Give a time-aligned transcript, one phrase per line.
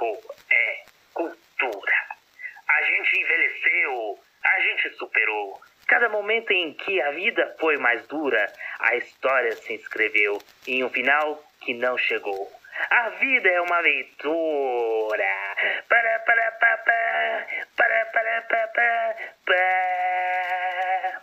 [0.00, 0.18] 5
[0.50, 1.92] é cultura.
[2.68, 5.60] A gente envelheceu, a gente superou.
[5.86, 10.88] Cada momento em que a vida foi mais dura, a história se escreveu em um
[10.88, 12.50] final que não chegou.
[12.88, 15.24] A vida é uma aventura.
[15.88, 17.46] Para, para, para, para,
[17.76, 21.20] para, para, para, para.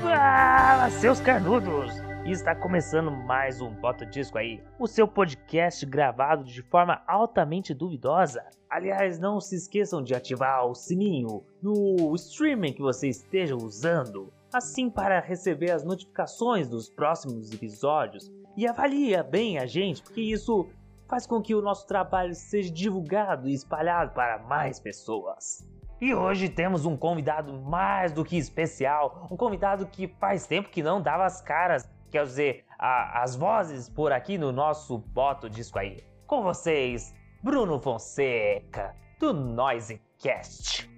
[0.00, 1.89] Fala, seus carnudos!
[2.30, 8.44] Está começando mais um Bota Disco aí, o seu podcast gravado de forma altamente duvidosa.
[8.70, 14.88] Aliás, não se esqueçam de ativar o sininho no streaming que você esteja usando, assim
[14.88, 20.68] para receber as notificações dos próximos episódios e avalia bem a gente, porque isso
[21.08, 25.68] faz com que o nosso trabalho seja divulgado e espalhado para mais pessoas.
[26.00, 30.80] E hoje temos um convidado mais do que especial, um convidado que faz tempo que
[30.80, 35.78] não dava as caras, quer dizer, a, as vozes por aqui no nosso Boto Disco
[35.78, 36.04] aí.
[36.26, 40.90] Com vocês, Bruno Fonseca, do Noisecast.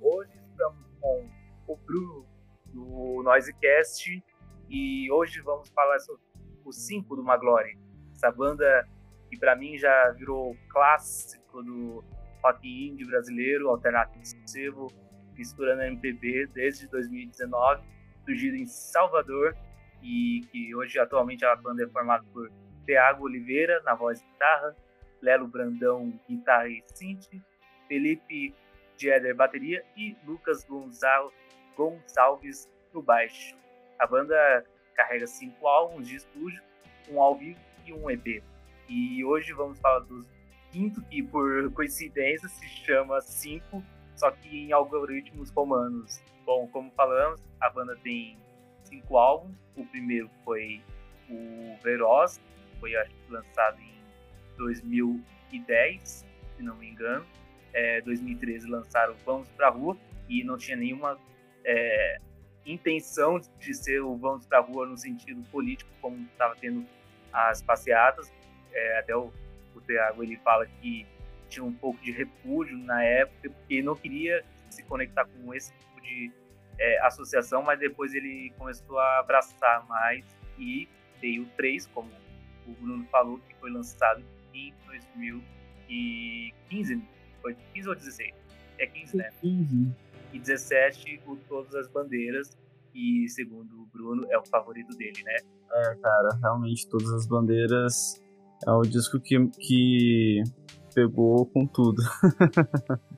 [0.00, 1.28] Hoje estamos com
[1.66, 2.26] o Bruno
[2.66, 4.24] do Noisecast
[4.68, 6.22] e hoje vamos falar sobre
[6.64, 7.76] o 5 do Maglore.
[8.14, 8.88] Essa banda
[9.28, 12.04] que para mim já virou clássico do
[12.42, 14.86] rock indie brasileiro, alternativo,
[15.34, 17.82] misturando MPB desde 2019,
[18.24, 19.56] surgido em Salvador
[20.02, 22.50] e que hoje atualmente a banda é formada por
[22.86, 24.76] Thiago Oliveira na voz e guitarra,
[25.20, 27.28] Lelo Brandão guitarra e synth,
[27.88, 28.54] Felipe
[28.96, 31.32] Dieder bateria e Lucas Gonçal
[31.76, 33.56] Gonçalves no baixo.
[33.98, 36.62] A banda carrega cinco álbuns de estúdio,
[37.08, 38.42] um ao vivo e um EP.
[38.88, 40.26] E hoje vamos falar do
[40.70, 43.82] quinto, que por coincidência se chama Cinco,
[44.16, 46.22] só que em algoritmos romanos.
[46.44, 48.38] Bom, como falamos, a banda tem
[48.90, 49.56] cinco álbuns.
[49.76, 50.82] O primeiro foi
[51.30, 52.40] o Veroz,
[52.78, 53.94] foi acho, lançado em
[54.58, 57.24] 2010, se não me engano.
[57.72, 59.96] É, 2013 lançaram Vamos Pra Rua
[60.28, 61.18] e não tinha nenhuma
[61.64, 62.18] é,
[62.66, 66.84] intenção de ser o Vamos Pra Rua no sentido político, como estava tendo
[67.32, 68.30] as passeatas.
[68.72, 69.32] É, até o,
[69.74, 71.06] o Thiago ele fala que
[71.48, 76.00] tinha um pouco de repúdio na época, porque não queria se conectar com esse tipo
[76.00, 76.32] de
[76.80, 80.24] é, associação, mas depois ele começou a abraçar mais
[80.58, 80.88] e
[81.20, 82.08] veio o 3, como
[82.66, 84.24] o Bruno falou, que foi lançado
[84.54, 87.02] em 2015.
[87.42, 88.34] Foi 15 ou 16?
[88.78, 89.30] É 15, né?
[89.40, 89.92] 15.
[90.32, 92.56] E 17, o Todas as Bandeiras,
[92.94, 95.36] e segundo o Bruno, é o favorito dele, né?
[95.72, 98.22] É, cara, realmente, Todas as Bandeiras
[98.66, 100.42] é o disco que, que
[100.94, 102.02] pegou com tudo.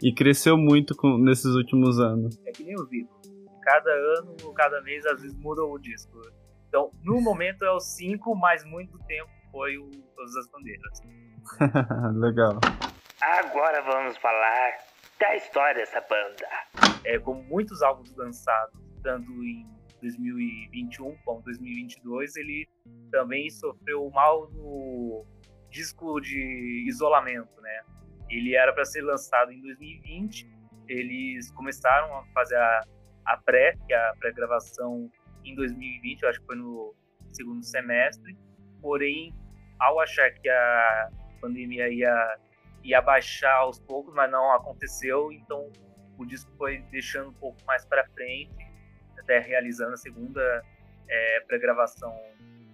[0.00, 2.38] e cresceu muito com, nesses últimos anos.
[2.46, 3.10] É que nem o Vivo.
[3.62, 6.20] Cada ano, cada mês, às vezes muda o disco.
[6.68, 11.00] Então, no momento é o 5, mas muito tempo foi o Todas as Bandeiras.
[12.18, 12.58] Legal.
[13.20, 14.78] Agora vamos falar
[15.18, 16.48] da história dessa banda.
[17.04, 19.66] É, como muitos álbuns lançados, tanto em
[20.00, 22.68] 2021 como 2022, ele
[23.10, 25.24] também sofreu mal no
[25.70, 27.82] disco de isolamento, né?
[28.36, 30.48] Ele era para ser lançado em 2020,
[30.88, 32.80] eles começaram a fazer a,
[33.26, 35.10] a pré, que é a pré-gravação
[35.44, 36.94] em 2020, eu acho que foi no
[37.32, 38.36] segundo semestre,
[38.80, 39.34] porém,
[39.78, 41.10] ao achar que a
[41.40, 42.38] pandemia ia,
[42.82, 45.70] ia baixar aos poucos, mas não aconteceu, então
[46.18, 48.54] o disco foi deixando um pouco mais para frente,
[49.18, 50.62] até realizando a segunda
[51.08, 52.14] é, pré-gravação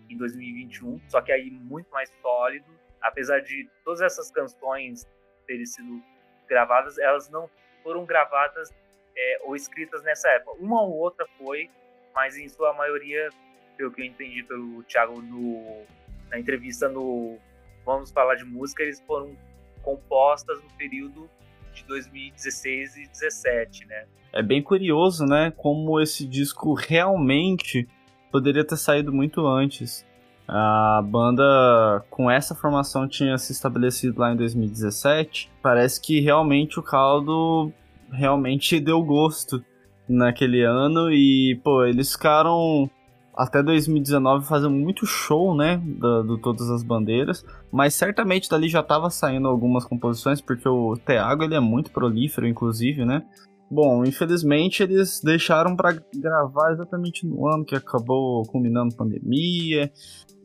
[0.08, 2.66] em 2021, só que aí muito mais sólido,
[3.00, 5.06] apesar de todas essas canções
[5.48, 6.00] terem sido
[6.46, 7.50] gravadas, elas não
[7.82, 8.72] foram gravadas
[9.16, 10.52] é, ou escritas nessa época.
[10.60, 11.68] Uma ou outra foi,
[12.14, 13.30] mas em sua maioria,
[13.76, 15.82] pelo que eu entendi pelo Thiago no,
[16.30, 17.38] na entrevista no
[17.84, 19.34] Vamos Falar de Música, eles foram
[19.82, 21.28] compostas no período
[21.72, 24.06] de 2016 e 2017, né?
[24.32, 27.88] É bem curioso, né, como esse disco realmente
[28.30, 30.06] poderia ter saído muito antes.
[30.48, 35.50] A banda com essa formação tinha se estabelecido lá em 2017.
[35.62, 37.70] Parece que realmente o caldo
[38.10, 39.62] realmente deu gosto
[40.08, 42.90] naquele ano e, pô, eles ficaram
[43.36, 48.82] até 2019 fazendo muito show, né, do, do Todas as Bandeiras, mas certamente dali já
[48.82, 53.22] tava saindo algumas composições, porque o Thiago, ele é muito prolífero, inclusive, né,
[53.70, 59.92] Bom, infelizmente eles deixaram para gravar exatamente no ano que acabou culminando a pandemia,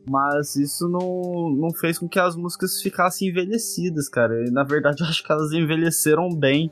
[0.08, 4.46] mas isso não, não fez com que as músicas ficassem envelhecidas, cara.
[4.46, 6.70] E, na verdade, eu acho que elas envelheceram bem.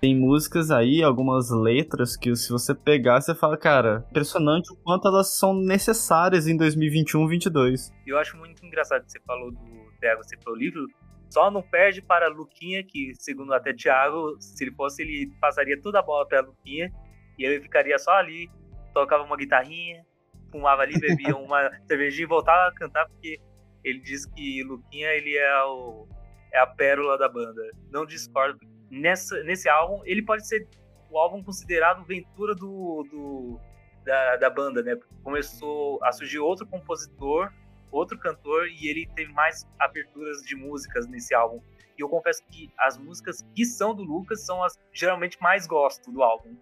[0.00, 5.08] Tem músicas aí, algumas letras que se você pegar, você fala, cara, impressionante o quanto
[5.08, 7.90] elas são necessárias em 2021, 2022.
[8.06, 9.58] Eu acho muito engraçado que você falou do
[9.98, 10.86] Thiago ser prolífero,
[11.30, 15.98] Só não perde para Luquinha, que segundo até Thiago, se ele fosse, ele passaria toda
[15.98, 16.92] a bola para Luquinha
[17.38, 18.48] e ele ficaria só ali,
[18.92, 20.04] tocava uma guitarrinha,
[20.50, 23.40] fumava ali, bebia uma cervejinha e voltava a cantar, porque
[23.82, 26.06] ele diz que Luquinha ele é, o,
[26.52, 27.62] é a pérola da banda.
[27.90, 28.58] Não discordo.
[28.90, 30.68] Nessa, nesse álbum, ele pode ser
[31.10, 33.60] o álbum considerado Ventura do, do
[34.04, 34.96] da, da banda, né?
[35.22, 37.50] Começou a surgir outro compositor,
[37.94, 41.60] outro cantor, e ele teve mais aberturas de músicas nesse álbum.
[41.96, 46.10] E eu confesso que as músicas que são do Lucas são as geralmente mais gosto
[46.10, 46.56] do álbum.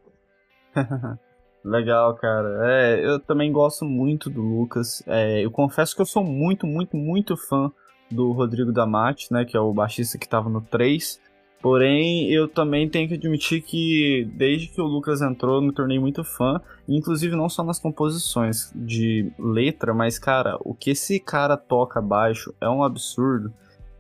[1.65, 2.61] Legal, cara.
[2.65, 5.03] É, eu também gosto muito do Lucas.
[5.07, 7.71] É, eu confesso que eu sou muito, muito, muito fã
[8.11, 11.21] do Rodrigo Damati, né, que é o baixista que estava no 3.
[11.63, 15.97] Porém, eu também tenho que admitir que desde que o Lucas entrou, eu me tornei
[15.97, 21.57] muito fã, inclusive não só nas composições de letra, mas cara, o que esse cara
[21.57, 23.53] toca baixo é um absurdo.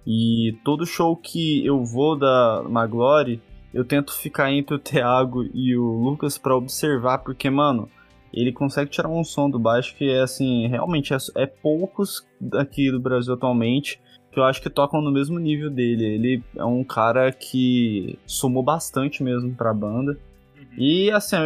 [0.04, 3.40] E todo show que eu vou da Maglory,
[3.72, 7.88] eu tento ficar entre o Thiago e o Lucas para observar, porque, mano,
[8.34, 12.90] ele consegue tirar um som do baixo que é assim, realmente é, é, poucos daqui
[12.90, 14.00] do Brasil atualmente
[14.32, 16.04] que eu acho que tocam no mesmo nível dele.
[16.04, 20.18] Ele é um cara que somou bastante mesmo pra banda.
[20.76, 21.36] E assim,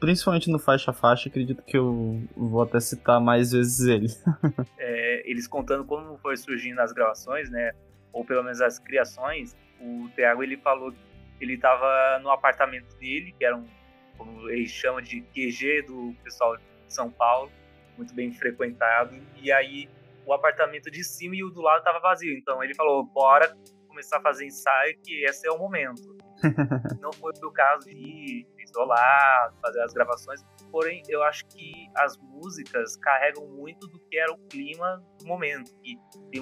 [0.00, 4.08] principalmente no faixa a faixa, acredito que eu vou até citar mais vezes ele.
[4.76, 7.72] é, eles contando como foi surgindo as gravações, né?
[8.12, 10.98] Ou pelo menos as criações, o Thiago ele falou que
[11.40, 13.64] ele estava no apartamento dele, que era um,
[14.18, 17.50] como eles chamam de QG do pessoal de São Paulo,
[17.96, 19.88] muito bem frequentado, e aí
[20.26, 22.36] o apartamento de cima e o do lado estava vazio.
[22.36, 23.56] Então ele falou: bora
[23.88, 26.16] começar a fazer ensaio, que esse é o momento.
[27.00, 32.96] Não foi o caso de isolar, fazer as gravações, porém eu acho que as músicas
[32.96, 35.70] carregam muito do que era o clima do momento.
[35.84, 35.98] E
[36.30, 36.40] tem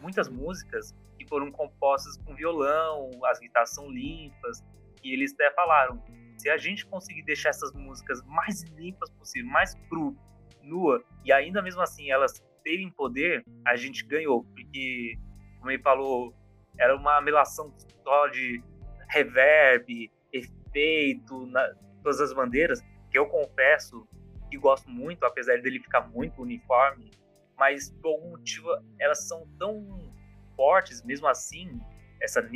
[0.00, 4.62] muitas músicas que foram compostas com violão, as guitarras são limpas,
[5.02, 6.02] e eles até falaram:
[6.38, 10.16] se a gente conseguir deixar essas músicas mais limpas possível, mais cru,
[10.62, 15.16] nua, e ainda mesmo assim elas terem poder, a gente ganhou, porque,
[15.58, 16.34] como ele falou,
[16.78, 17.72] era uma melação
[18.02, 18.62] só de
[19.08, 21.68] reverb, efeito, na,
[22.02, 22.80] todas as bandeiras,
[23.10, 24.06] que eu confesso
[24.50, 27.10] que gosto muito, apesar dele ficar muito uniforme,
[27.56, 28.68] mas por algum motivo
[28.98, 30.12] elas são tão
[30.56, 31.80] fortes, mesmo assim,
[32.20, 32.46] essa,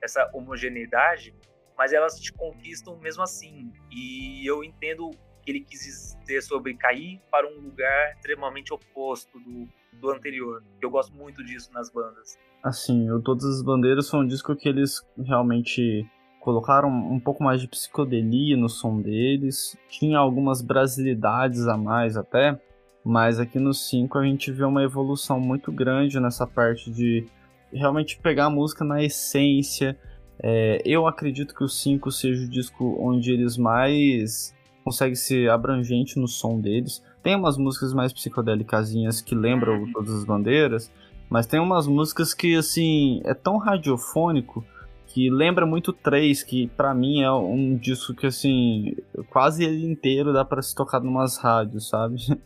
[0.00, 1.34] essa homogeneidade,
[1.76, 3.72] mas elas te conquistam mesmo assim.
[3.90, 5.10] E eu entendo
[5.42, 9.68] que ele quis dizer sobre cair para um lugar extremamente oposto do,
[9.98, 10.62] do anterior.
[10.80, 12.38] Eu gosto muito disso nas bandas.
[12.62, 16.06] Assim, o Todas as Bandeiras foi um disco que eles realmente
[16.40, 19.76] colocaram um pouco mais de psicodelia no som deles.
[19.88, 22.60] Tinha algumas brasilidades a mais até,
[23.04, 27.26] mas aqui no 5 a gente vê uma evolução muito grande nessa parte de
[27.72, 29.98] realmente pegar a música na essência.
[30.42, 36.18] É, eu acredito que o 5 seja o disco onde eles mais conseguem ser abrangente
[36.18, 37.02] no som deles.
[37.22, 39.92] Tem umas músicas mais psicodélicasinhas que lembram uhum.
[39.92, 40.90] todas as bandeiras,
[41.30, 44.64] mas tem umas músicas que assim é tão radiofônico
[45.06, 48.96] que lembra muito 3, que para mim é um disco que assim,
[49.28, 52.16] quase ele inteiro dá para se tocar numas rádios, sabe?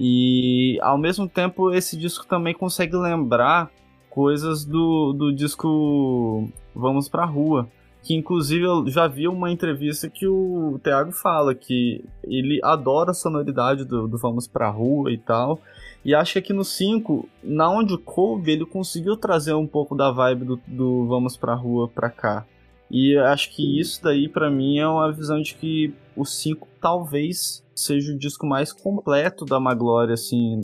[0.00, 3.68] E ao mesmo tempo esse disco também consegue lembrar
[4.08, 7.68] coisas do, do disco Vamos Pra Rua.
[8.02, 13.14] Que inclusive eu já vi uma entrevista que o Thiago fala que ele adora a
[13.14, 15.60] sonoridade do, do Vamos Pra Rua e tal.
[16.04, 20.10] E acho que aqui no 5, na onde coube, ele conseguiu trazer um pouco da
[20.10, 22.46] vibe do, do Vamos Pra Rua pra cá.
[22.90, 27.62] E acho que isso daí para mim é uma visão de que o 5 talvez
[27.74, 30.60] seja o disco mais completo da Maglória, assim,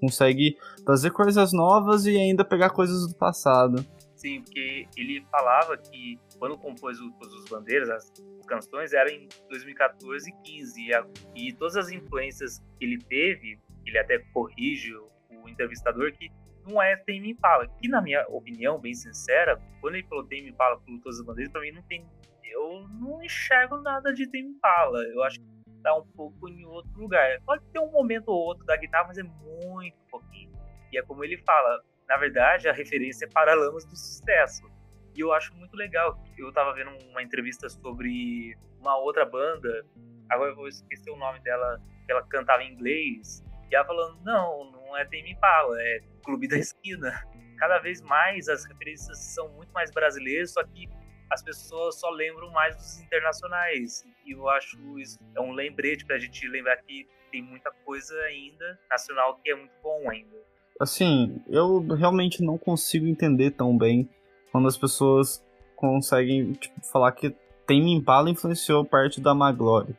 [0.00, 3.84] consegue trazer coisas novas e ainda pegar coisas do passado.
[4.24, 8.10] Sim, porque ele falava que quando compôs o as Bandeiras, as
[8.46, 13.98] canções eram em 2014 e 15, e, e todas as influências que ele teve, ele
[13.98, 15.10] até corrige o,
[15.42, 16.32] o entrevistador que
[16.66, 20.80] não é Tame Impala, que na minha opinião, bem sincera, quando ele falou Tame Impala
[20.80, 22.08] por Todas as Bandeiras, pra mim não tem,
[22.44, 25.46] eu não enxergo nada de Tame Impala, eu acho que
[25.82, 27.38] tá um pouco em outro lugar.
[27.42, 30.50] Pode ter um momento ou outro da guitarra, mas é muito pouquinho.
[30.90, 34.70] E é como ele fala, na verdade, a referência é Paralamas do Sucesso.
[35.14, 36.22] E eu acho muito legal.
[36.36, 39.86] Eu tava vendo uma entrevista sobre uma outra banda,
[40.28, 44.20] agora eu vou esquecer o nome dela, que ela cantava em inglês, e ela falando,
[44.22, 47.26] não, não é Tame Impala, é Clube da Esquina.
[47.58, 50.88] Cada vez mais as referências são muito mais brasileiras, só que
[51.30, 54.04] as pessoas só lembram mais dos internacionais.
[54.26, 58.14] E eu acho isso é um lembrete para a gente lembrar que tem muita coisa
[58.22, 60.36] ainda nacional que é muito bom ainda.
[60.80, 64.08] Assim, eu realmente não consigo entender tão bem
[64.50, 65.44] quando as pessoas
[65.76, 67.34] conseguem tipo, falar que
[67.66, 69.94] Tame Impala influenciou parte da Maglory.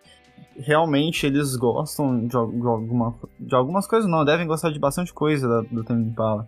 [0.58, 5.48] Realmente eles gostam de, de, alguma, de algumas coisas, não, devem gostar de bastante coisa
[5.48, 6.48] da, do Tame Impala.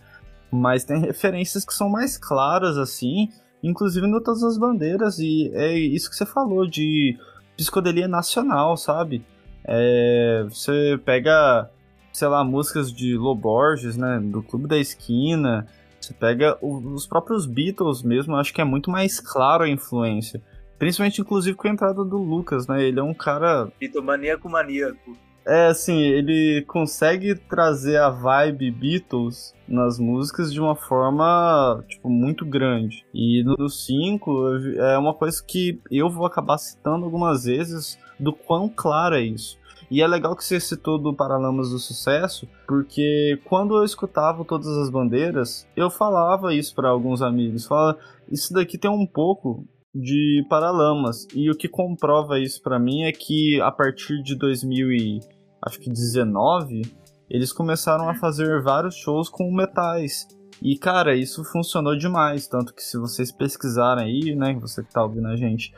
[0.52, 3.30] Mas tem referências que são mais claras, assim,
[3.62, 7.18] inclusive no Todas as Bandeiras, e é isso que você falou de
[7.58, 9.26] psicodelia nacional, sabe?
[9.66, 11.70] É, você pega,
[12.18, 15.68] sei lá, músicas de Loborges, né, do Clube da Esquina,
[16.00, 20.42] você pega os próprios Beatles mesmo, acho que é muito mais claro a influência.
[20.80, 22.84] Principalmente, inclusive, com a entrada do Lucas, né?
[22.84, 23.72] Ele é um cara.
[23.80, 25.16] Bitomaníaco maníaco.
[25.46, 32.44] É, assim, ele consegue trazer a vibe Beatles nas músicas de uma forma, tipo, muito
[32.44, 33.06] grande.
[33.14, 38.68] E no 5 é uma coisa que eu vou acabar citando algumas vezes do quão
[38.68, 39.60] claro é isso.
[39.90, 44.68] E é legal que você citou do Paralamas do Sucesso, porque quando eu escutava Todas
[44.68, 47.66] as Bandeiras, eu falava isso para alguns amigos.
[47.66, 47.98] Falava,
[48.30, 49.66] isso daqui tem um pouco
[49.96, 51.26] de Paralamas.
[51.34, 56.82] E o que comprova isso para mim é que a partir de 2019,
[57.30, 60.28] eles começaram a fazer vários shows com metais.
[60.62, 65.04] E cara, isso funcionou demais, tanto que se vocês pesquisarem aí, né, você que tá
[65.04, 65.72] ouvindo a gente,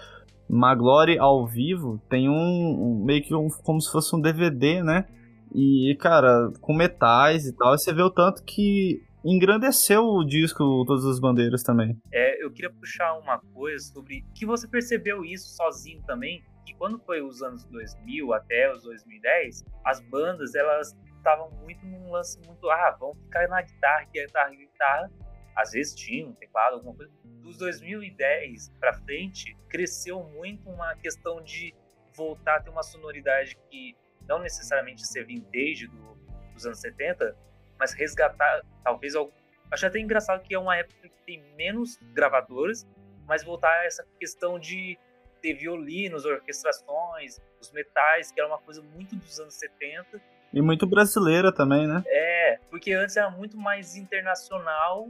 [0.49, 5.05] Maglory ao vivo tem um, um meio que um, como se fosse um DVD, né?
[5.53, 11.05] E, cara, com metais e tal, você vê o tanto que engrandeceu o disco Todas
[11.05, 11.97] as Bandeiras também.
[12.11, 16.99] É, eu queria puxar uma coisa sobre que você percebeu isso sozinho também, que quando
[16.99, 22.69] foi os anos 2000 até os 2010, as bandas elas estavam muito num lance muito,
[22.69, 25.11] ah, vamos ficar na guitarra, guitarra, guitarra,
[25.55, 27.11] às vezes tinha um teclado, alguma coisa.
[27.23, 31.73] Dos 2010 para frente, cresceu muito uma questão de
[32.13, 33.95] voltar a ter uma sonoridade que
[34.27, 36.15] não necessariamente ser vintage do,
[36.53, 37.35] dos anos 70,
[37.77, 39.33] mas resgatar talvez algo.
[39.71, 42.87] Acho até engraçado que é uma época que tem menos gravadores,
[43.27, 44.97] mas voltar a essa questão de
[45.41, 50.21] ter violinos, orquestrações, os metais, que era uma coisa muito dos anos 70.
[50.51, 52.03] E muito brasileira também, né?
[52.07, 55.07] É, porque antes era muito mais internacional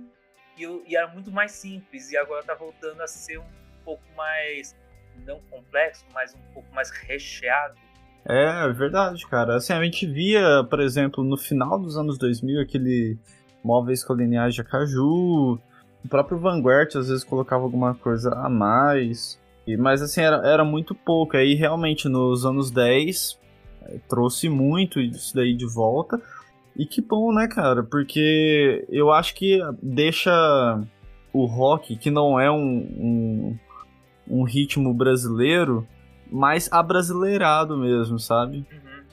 [0.59, 3.45] e, e era muito mais simples, e agora tá voltando a ser um
[3.83, 4.75] pouco mais,
[5.25, 7.75] não complexo, mas um pouco mais recheado.
[8.27, 9.55] É, é, verdade, cara.
[9.55, 13.17] Assim, a gente via, por exemplo, no final dos anos 2000, aquele
[13.63, 15.59] móveis com lineagem de Caju,
[16.03, 19.39] o próprio Vanguard às vezes colocava alguma coisa a mais,
[19.77, 21.37] mas assim, era, era muito pouco.
[21.37, 23.39] Aí realmente nos anos 10
[23.83, 26.21] é, trouxe muito isso daí de volta.
[26.79, 27.83] E que bom, né, cara?
[27.83, 30.31] Porque eu acho que deixa
[31.33, 33.59] o rock, que não é um, um,
[34.29, 35.86] um ritmo brasileiro,
[36.31, 38.59] mais abrasileirado mesmo, sabe?
[38.71, 39.03] Uhum.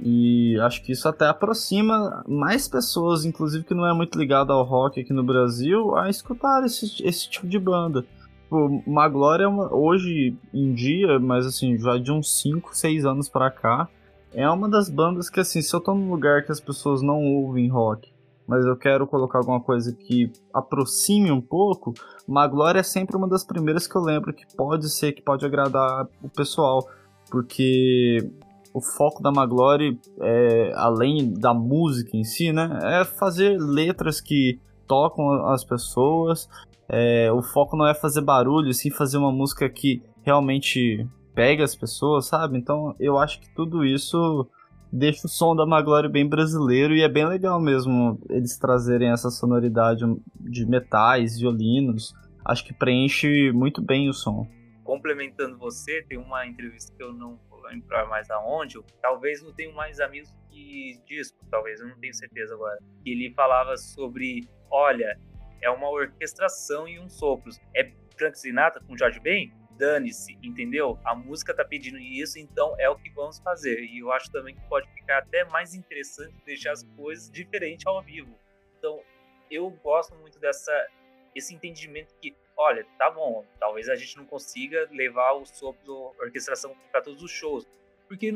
[0.00, 4.62] E acho que isso até aproxima mais pessoas, inclusive que não é muito ligado ao
[4.62, 8.04] rock aqui no Brasil, a escutar esse, esse tipo de banda.
[8.42, 13.30] Tipo, Maglória é uma, hoje em dia, mas assim, já de uns 5, 6 anos
[13.30, 13.88] pra cá,
[14.34, 17.22] é uma das bandas que, assim, se eu tô num lugar que as pessoas não
[17.22, 18.12] ouvem rock,
[18.46, 21.94] mas eu quero colocar alguma coisa que aproxime um pouco,
[22.26, 26.06] Maglória é sempre uma das primeiras que eu lembro que pode ser, que pode agradar
[26.22, 26.86] o pessoal,
[27.30, 28.18] porque
[28.72, 34.58] o foco da Maglore, é, além da música em si, né, é fazer letras que
[34.86, 36.48] tocam as pessoas.
[36.88, 41.74] É, o foco não é fazer barulho, sim fazer uma música que realmente pega as
[41.74, 42.56] pessoas, sabe?
[42.58, 44.48] Então eu acho que tudo isso
[44.92, 49.30] deixa o som da Maglory bem brasileiro e é bem legal mesmo eles trazerem essa
[49.30, 50.04] sonoridade
[50.40, 52.14] de metais, violinos.
[52.44, 54.46] Acho que preenche muito bem o som.
[54.84, 59.72] Complementando você, tem uma entrevista que eu não vou lembrar mais aonde, talvez não tenha
[59.74, 62.78] mais amigos que disco, talvez, eu não tenho certeza agora.
[63.04, 65.18] Ele falava sobre, olha,
[65.60, 67.58] é uma orquestração e uns sopros.
[67.74, 69.52] É Frank Sinatra com George Ben?
[69.76, 70.98] Dane-se, entendeu?
[71.04, 73.80] A música tá pedindo isso, então é o que vamos fazer.
[73.84, 78.02] E eu acho também que pode ficar até mais interessante deixar as coisas diferentes ao
[78.02, 78.38] vivo.
[78.78, 79.02] Então,
[79.50, 80.72] eu gosto muito dessa
[81.34, 86.76] esse entendimento que, olha, tá bom, talvez a gente não consiga levar o sopro orquestração
[86.92, 87.66] para todos os shows,
[88.06, 88.32] porque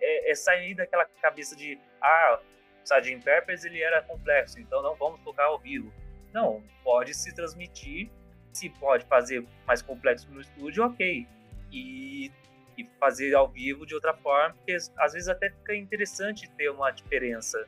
[0.00, 2.38] é, é, sair daquela cabeça de, ah,
[2.84, 3.24] Sgt.
[3.24, 5.90] Peppers ele era complexo, então não vamos tocar ao vivo.
[6.32, 8.10] Não, pode se transmitir
[8.56, 11.26] se pode fazer mais complexo no estúdio, ok.
[11.72, 12.30] E,
[12.78, 16.90] e fazer ao vivo de outra forma, porque às vezes até fica interessante ter uma
[16.90, 17.64] diferença.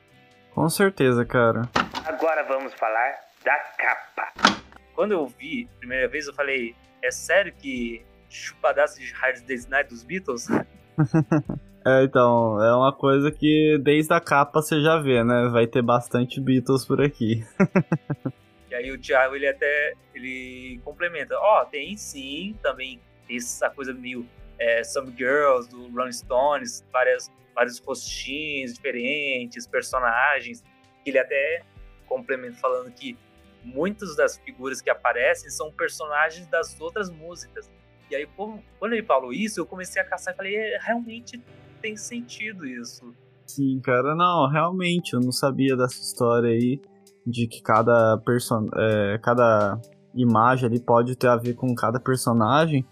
[0.53, 1.69] Com certeza, cara.
[2.05, 4.33] Agora vamos falar da capa.
[4.95, 9.67] Quando eu vi a primeira vez, eu falei: é sério que chupadaço de Hard Day's
[9.67, 10.47] Night dos Beatles?
[11.89, 15.47] É, então, é uma coisa que desde a capa você já vê, né?
[15.47, 17.45] Vai ter bastante Beatles por aqui.
[18.77, 24.25] aí o Thiago, ele até, ele complementa, ó, oh, tem sim, também essa coisa meio
[24.59, 30.63] é, Some Girls, do Rolling Stones, várias, vários rostinhos diferentes, personagens,
[31.05, 31.63] ele até
[32.05, 33.17] complementa falando que
[33.63, 37.69] muitas das figuras que aparecem são personagens das outras músicas.
[38.09, 38.25] E aí,
[38.79, 41.41] quando ele falou isso, eu comecei a caçar e falei, é, realmente
[41.81, 43.13] tem sentido isso.
[43.45, 46.81] Sim, cara, não, realmente, eu não sabia dessa história aí,
[47.27, 49.77] de que cada, person é, cada
[50.15, 52.85] imagem ali pode ter a ver com cada personagem,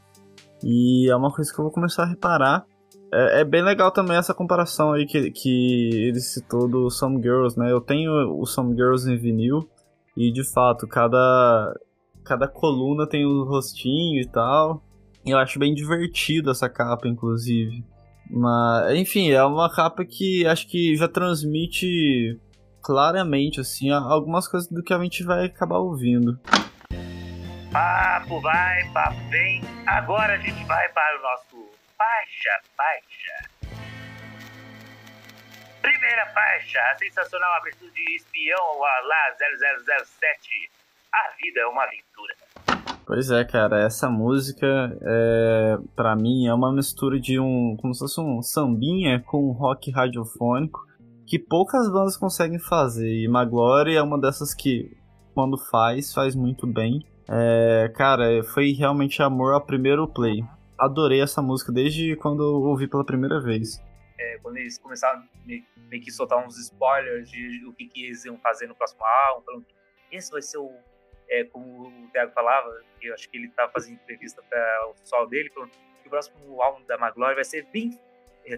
[0.61, 2.65] e é uma coisa que eu vou começar a reparar.
[3.13, 7.57] É, é bem legal também essa comparação aí que, que ele citou do Some Girls,
[7.57, 7.71] né?
[7.71, 9.69] Eu tenho o Some Girls em vinil,
[10.17, 11.73] e de fato, cada,
[12.23, 14.83] cada coluna tem um rostinho e tal.
[15.25, 17.83] Eu acho bem divertido essa capa, inclusive.
[18.29, 22.39] Mas, enfim, é uma capa que acho que já transmite
[22.85, 26.39] claramente, assim, algumas coisas do que a gente vai acabar ouvindo.
[27.71, 29.63] Papo vai, papo vem.
[29.87, 33.49] Agora a gente vai para o nosso faixa, faixa.
[35.81, 39.35] Primeira faixa, a sensacional abertura de espião lá
[39.97, 40.71] 0007.
[41.11, 42.35] A vida é uma aventura.
[43.07, 44.67] Pois é, cara, essa música,
[45.01, 47.75] é, para mim, é uma mistura de um.
[47.81, 50.85] como se fosse um sambinha com um rock radiofônico
[51.27, 53.09] que poucas bandas conseguem fazer.
[53.09, 54.95] E Maglory é uma dessas que,
[55.33, 57.05] quando faz, faz muito bem.
[57.27, 60.43] É, cara, foi realmente amor ao primeiro play.
[60.77, 63.81] Adorei essa música desde quando eu ouvi pela primeira vez.
[64.19, 68.23] É, quando eles começaram meio, meio que soltar uns spoilers de o que, que eles
[68.25, 69.75] iam fazer no próximo álbum, falando que
[70.15, 70.71] esse vai ser o
[71.29, 72.69] é, como o Thiago falava,
[73.01, 76.61] eu acho que ele estava fazendo entrevista para o pessoal dele, falando que o próximo
[76.61, 77.99] álbum da Maglory vai ser bem,
[78.45, 78.57] é,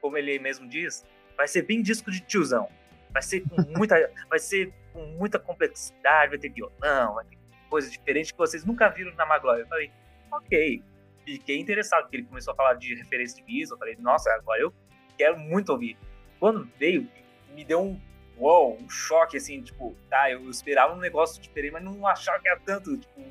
[0.00, 1.04] como ele mesmo diz,
[1.36, 2.68] vai ser bem disco de tiozão.
[3.10, 7.38] Vai ser com muita, vai ser com muita complexidade, vai ter violão, vai ter
[7.68, 9.60] coisas diferentes que vocês nunca viram na Maglory.
[9.60, 9.90] Eu falei,
[10.32, 10.82] ok.
[11.24, 13.74] Fiquei interessado, porque ele começou a falar de referência de Visa.
[13.74, 14.72] Eu falei, nossa, agora eu
[15.18, 15.96] quero muito ouvir.
[16.38, 17.08] Quando veio,
[17.52, 18.00] me deu um
[18.38, 22.48] uou, um choque, assim, tipo, tá, eu esperava um negócio diferente, mas não achava que
[22.48, 23.22] era tanto, tipo,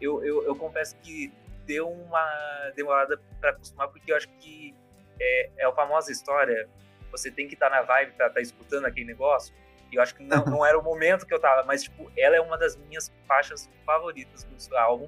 [0.00, 1.32] eu, eu, eu confesso que
[1.64, 4.74] deu uma demorada para acostumar, porque eu acho que
[5.20, 6.68] é, é a famosa história,
[7.10, 9.54] você tem que estar tá na vibe pra estar tá escutando aquele negócio,
[9.90, 12.36] e eu acho que não, não era o momento que eu tava, mas, tipo, ela
[12.36, 15.06] é uma das minhas faixas favoritas do álbum,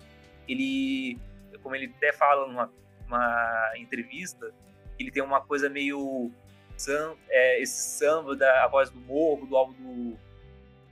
[0.49, 1.19] ele,
[1.63, 2.73] como ele até fala numa,
[3.05, 4.53] numa entrevista,
[4.99, 6.31] ele tem uma coisa meio
[6.77, 10.19] sam, é, esse samba da A Voz do Morro, do álbum do,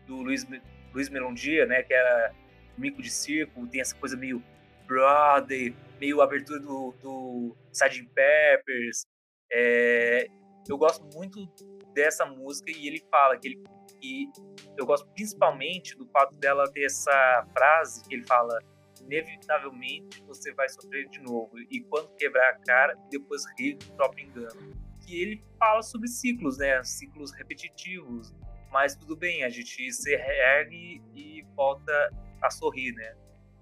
[0.06, 0.46] do Luiz,
[0.92, 2.32] Luiz Melondia, né, que era
[2.76, 4.42] Mico de Circo, tem essa coisa meio
[4.86, 8.08] Broadway, meio abertura do, do Sgt.
[8.14, 9.06] Peppers.
[9.50, 10.26] É,
[10.68, 11.46] eu gosto muito
[11.94, 13.64] dessa música e ele fala que ele
[14.02, 14.30] e
[14.76, 18.58] eu gosto principalmente do fato dela ter essa frase que ele fala
[19.00, 24.28] inevitavelmente você vai sofrer de novo e quando quebrar a cara depois rir do próprio
[24.28, 26.82] engano que ele fala sobre ciclos, né?
[26.84, 28.34] Ciclos repetitivos.
[28.70, 31.92] Mas tudo bem, a gente se reergue e volta
[32.42, 33.16] a sorrir, né?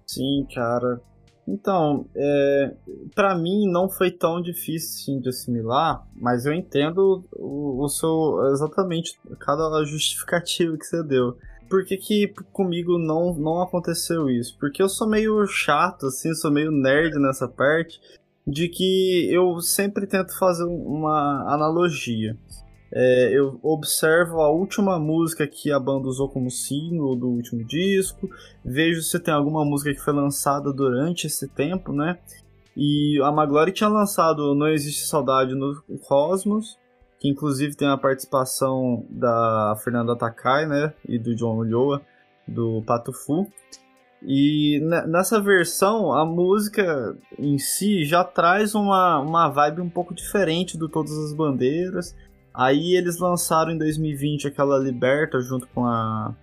[0.05, 1.01] Sim, cara.
[1.47, 2.75] Então, é,
[3.15, 9.17] para mim não foi tão difícil de assimilar, mas eu entendo o, o seu exatamente
[9.39, 11.37] cada justificativa que você deu.
[11.69, 14.57] Por que, que comigo não, não aconteceu isso?
[14.59, 17.99] Porque eu sou meio chato, assim, sou meio nerd nessa parte
[18.45, 22.37] de que eu sempre tento fazer uma analogia.
[22.91, 28.29] É, eu observo a última música que a banda usou como single do último disco,
[28.63, 32.17] vejo se tem alguma música que foi lançada durante esse tempo, né?
[32.75, 36.77] E a Maglory tinha lançado Não Existe Saudade no Cosmos,
[37.19, 40.93] que inclusive tem a participação da Fernanda Takai, né?
[41.07, 42.01] E do John Ulloa,
[42.47, 43.47] do Pato Fu.
[44.21, 50.77] E nessa versão, a música em si já traz uma, uma vibe um pouco diferente
[50.77, 52.15] do Todas as Bandeiras.
[52.57, 56.33] Aí eles lançaram em 2020 aquela Liberta junto com a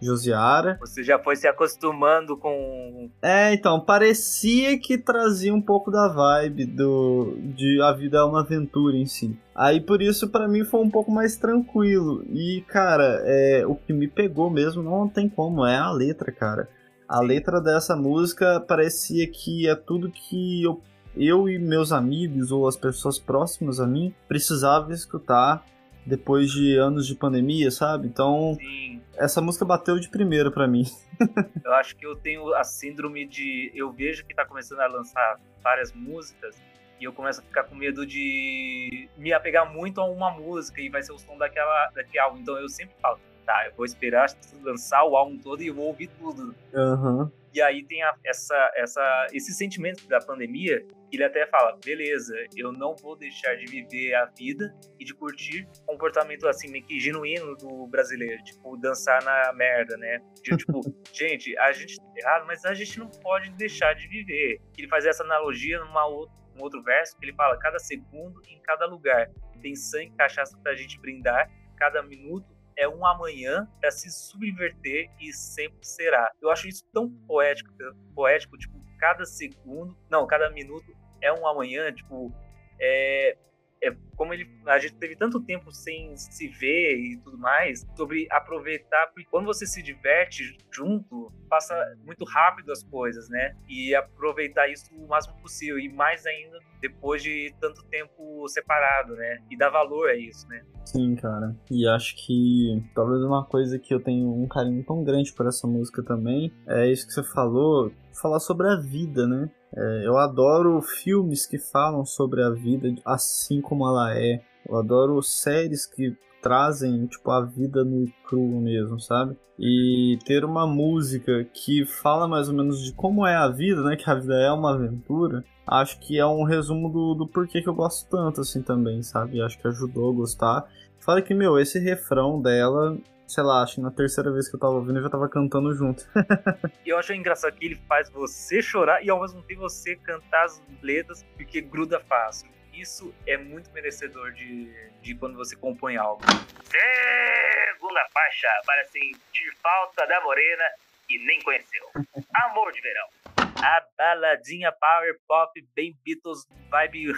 [0.00, 0.76] Josiara.
[0.80, 3.10] Você já foi se acostumando com.
[3.20, 8.40] É, então, parecia que trazia um pouco da vibe do de A Vida é uma
[8.40, 9.36] Aventura em si.
[9.52, 12.24] Aí por isso para mim foi um pouco mais tranquilo.
[12.30, 16.68] E, cara, é, o que me pegou mesmo não tem como, é a letra, cara.
[17.08, 20.80] A letra dessa música parecia que é tudo que eu,
[21.16, 25.64] eu e meus amigos ou as pessoas próximas a mim precisavam escutar
[26.06, 28.06] depois de anos de pandemia, sabe?
[28.06, 29.00] Então, Sim.
[29.16, 30.84] essa música bateu de primeira para mim.
[31.64, 33.72] eu acho que eu tenho a síndrome de.
[33.74, 36.56] Eu vejo que tá começando a lançar várias músicas
[37.00, 40.88] e eu começo a ficar com medo de me apegar muito a uma música e
[40.88, 42.38] vai ser o som daquela, álbum.
[42.38, 44.26] Então eu sempre falo, tá, eu vou esperar
[44.62, 46.54] lançar o álbum todo e eu vou ouvir tudo.
[46.74, 47.30] Aham.
[47.54, 52.72] E aí tem a, essa, essa, esse sentimento da pandemia, ele até fala, beleza, eu
[52.72, 57.56] não vou deixar de viver a vida e de curtir comportamento assim, meio que genuíno
[57.56, 60.20] do brasileiro, tipo, dançar na merda, né?
[60.42, 60.80] De, tipo,
[61.14, 64.60] gente, a gente tá errado, mas a gente não pode deixar de viver.
[64.76, 68.60] Ele faz essa analogia numa outra, um outro verso, que ele fala, cada segundo em
[68.62, 69.30] cada lugar
[69.64, 75.10] tem sangue e cachaça pra gente brindar, cada minuto é um amanhã para se subverter
[75.20, 76.30] e sempre será.
[76.40, 77.70] Eu acho isso tão poético,
[78.14, 82.32] poético, tipo, cada segundo, não, cada minuto é um amanhã, tipo,
[82.80, 83.36] é,
[83.84, 88.26] é, como ele, a gente teve tanto tempo sem se ver e tudo mais, sobre
[88.30, 93.54] aproveitar, porque quando você se diverte junto, passa muito rápido as coisas, né?
[93.68, 99.38] E aproveitar isso o máximo possível, e mais ainda depois de tanto tempo separado, né?
[99.50, 100.62] E dar valor a isso, né?
[100.84, 101.54] Sim, cara.
[101.70, 105.66] E acho que talvez uma coisa que eu tenho um carinho tão grande por essa
[105.66, 109.50] música também é isso que você falou, falar sobre a vida, né?
[109.76, 114.40] É, eu adoro filmes que falam sobre a vida assim como ela é.
[114.68, 119.36] Eu adoro séries que trazem tipo a vida no cru mesmo, sabe?
[119.58, 123.96] E ter uma música que fala mais ou menos de como é a vida, né?
[123.96, 125.44] Que a vida é uma aventura.
[125.66, 129.40] Acho que é um resumo do, do porquê que eu gosto tanto assim também, sabe?
[129.40, 130.66] Acho que ajudou a gostar.
[130.98, 134.60] Fala que, meu, esse refrão dela sei lá, acho que na terceira vez que eu
[134.60, 136.04] tava ouvindo eu já tava cantando junto.
[136.84, 140.44] e eu acho engraçado que ele faz você chorar e ao mesmo tempo você cantar
[140.44, 142.48] as letras porque gruda fácil.
[142.72, 144.68] Isso é muito merecedor de,
[145.00, 146.22] de quando você compõe algo.
[146.64, 150.64] Segunda faixa para sentir falta da morena
[151.08, 151.88] e nem conheceu.
[152.34, 153.08] Amor de verão.
[153.36, 157.14] A baladinha power pop bem Beatles vibe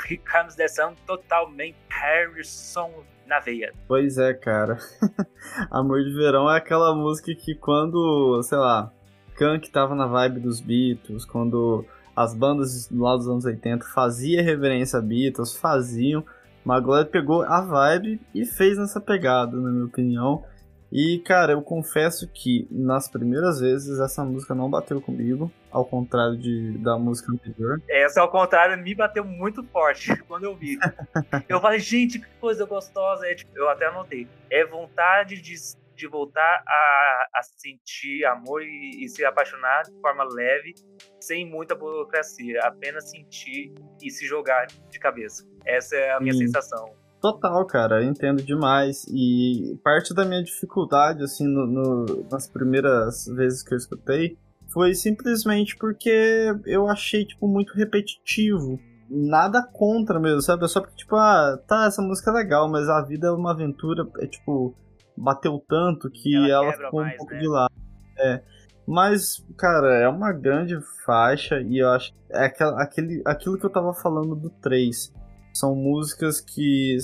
[0.57, 3.73] the Sun totalmente Harrison na veia.
[3.87, 4.79] Pois é, cara.
[5.71, 8.93] Amor de Verão é aquela música que quando, sei lá,
[9.37, 11.85] Kunk tava na vibe dos Beatles, quando
[12.15, 16.25] as bandas lá dos anos 80 faziam reverência a Beatles, faziam,
[16.65, 20.43] Magloire pegou a vibe e fez nessa pegada, na minha opinião.
[20.91, 26.39] E, cara, eu confesso que nas primeiras vezes essa música não bateu comigo, ao contrário
[26.39, 27.83] de, da música anterior.
[27.87, 30.79] Essa, ao contrário, me bateu muito forte quando eu vi.
[31.47, 33.27] eu falei, gente, que coisa gostosa.
[33.27, 34.27] É, tipo, eu até anotei.
[34.51, 35.55] É vontade de,
[35.95, 40.75] de voltar a, a sentir amor e, e se apaixonar de forma leve,
[41.21, 42.61] sem muita burocracia.
[42.62, 45.47] Apenas sentir e se jogar de cabeça.
[45.67, 46.39] Essa é a minha hum.
[46.39, 46.95] sensação.
[47.21, 49.05] Total, cara, eu entendo demais.
[49.11, 54.39] E parte da minha dificuldade, assim, no, no, nas primeiras vezes que eu escutei,
[54.77, 58.79] foi simplesmente porque eu achei, tipo, muito repetitivo.
[59.09, 60.67] Nada contra mesmo, sabe?
[60.67, 63.53] É só porque, tipo, ah, tá, essa música é legal, mas a vida é uma
[63.53, 64.77] aventura, é tipo,
[65.17, 67.39] bateu tanto que ela, ela ficou mais, um pouco né?
[67.39, 67.75] de lado.
[68.19, 68.43] É.
[68.87, 72.12] Mas, cara, é uma grande faixa e eu acho.
[72.29, 75.11] É aquela, aquele, aquilo que eu tava falando do 3
[75.55, 76.99] são músicas que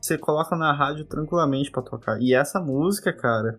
[0.00, 2.22] você coloca na rádio tranquilamente para tocar.
[2.22, 3.58] E essa música, cara,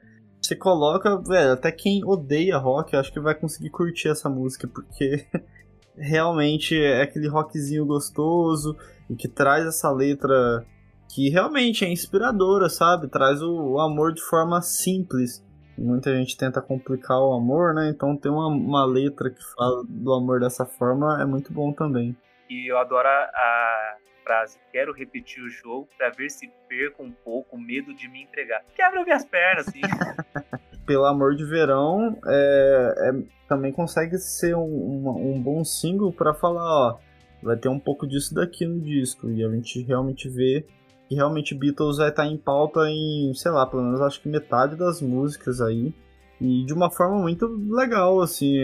[0.54, 5.26] você coloca, velho, até quem odeia rock, acho que vai conseguir curtir essa música, porque
[5.98, 8.78] realmente é aquele rockzinho gostoso
[9.10, 10.66] e que traz essa letra
[11.14, 13.08] que realmente é inspiradora, sabe?
[13.08, 15.44] Traz o, o amor de forma simples.
[15.78, 17.90] Muita gente tenta complicar o amor, né?
[17.90, 22.16] Então ter uma, uma letra que fala do amor dessa forma é muito bom também.
[22.50, 27.58] E eu adoro a, frase: Quero repetir o jogo para ver se perco um pouco
[27.58, 28.64] medo de me entregar.
[28.76, 29.82] Quebra minhas pernas, assim.
[30.86, 36.34] Pelo amor de verão, é, é, também consegue ser um, um, um bom single para
[36.34, 37.00] falar: ó,
[37.42, 39.30] vai ter um pouco disso daqui no disco.
[39.30, 40.66] E a gente realmente vê
[41.08, 44.28] que realmente Beatles vai estar tá em pauta em, sei lá, pelo menos acho que
[44.28, 45.94] metade das músicas aí.
[46.42, 48.58] E de uma forma muito legal, assim.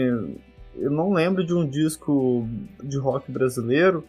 [0.76, 2.46] Eu não lembro de um disco
[2.82, 4.04] de rock brasileiro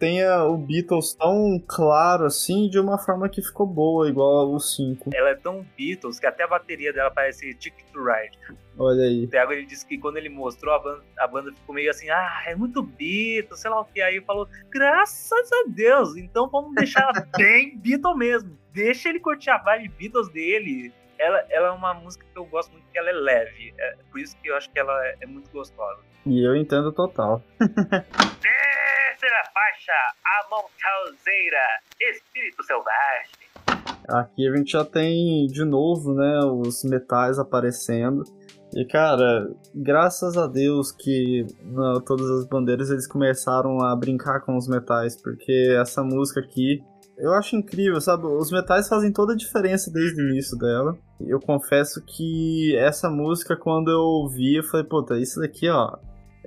[0.00, 5.10] tenha o Beatles tão claro assim, de uma forma que ficou boa, igual o 5.
[5.14, 8.38] Ela é tão Beatles que até a bateria dela parece Ticket to Ride.
[8.78, 9.24] Olha aí.
[9.24, 12.08] O Thiago ele disse que quando ele mostrou a banda, a banda ficou meio assim,
[12.08, 14.00] ah, é muito Beatles, sei lá o que.
[14.00, 18.58] Aí falou, graças a Deus, então vamos deixar bem Beatles mesmo.
[18.72, 20.92] Deixa ele curtir a vibe Beatles dele.
[21.18, 23.74] Ela, ela é uma música que eu gosto muito, que ela é leve.
[23.78, 26.00] É por isso que eu acho que ela é, é muito gostosa.
[26.26, 27.42] E eu entendo total.
[27.58, 29.92] terceira faixa,
[30.24, 33.50] A Montauseira, Espírito Selvagem.
[34.08, 38.24] Aqui a gente já tem de novo, né, os metais aparecendo.
[38.74, 44.56] E cara, graças a Deus que né, todas as bandeiras eles começaram a brincar com
[44.56, 46.82] os metais, porque essa música aqui
[47.18, 48.24] eu acho incrível, sabe?
[48.24, 50.96] Os metais fazem toda a diferença desde o início dela.
[51.20, 55.98] Eu confesso que essa música, quando eu ouvi, eu falei, puta, isso daqui, ó,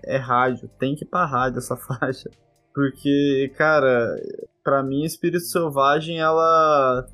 [0.05, 0.69] é rádio.
[0.79, 2.29] Tem que ir pra rádio essa faixa.
[2.73, 4.15] Porque, cara,
[4.63, 7.05] pra mim, Espírito Selvagem, ela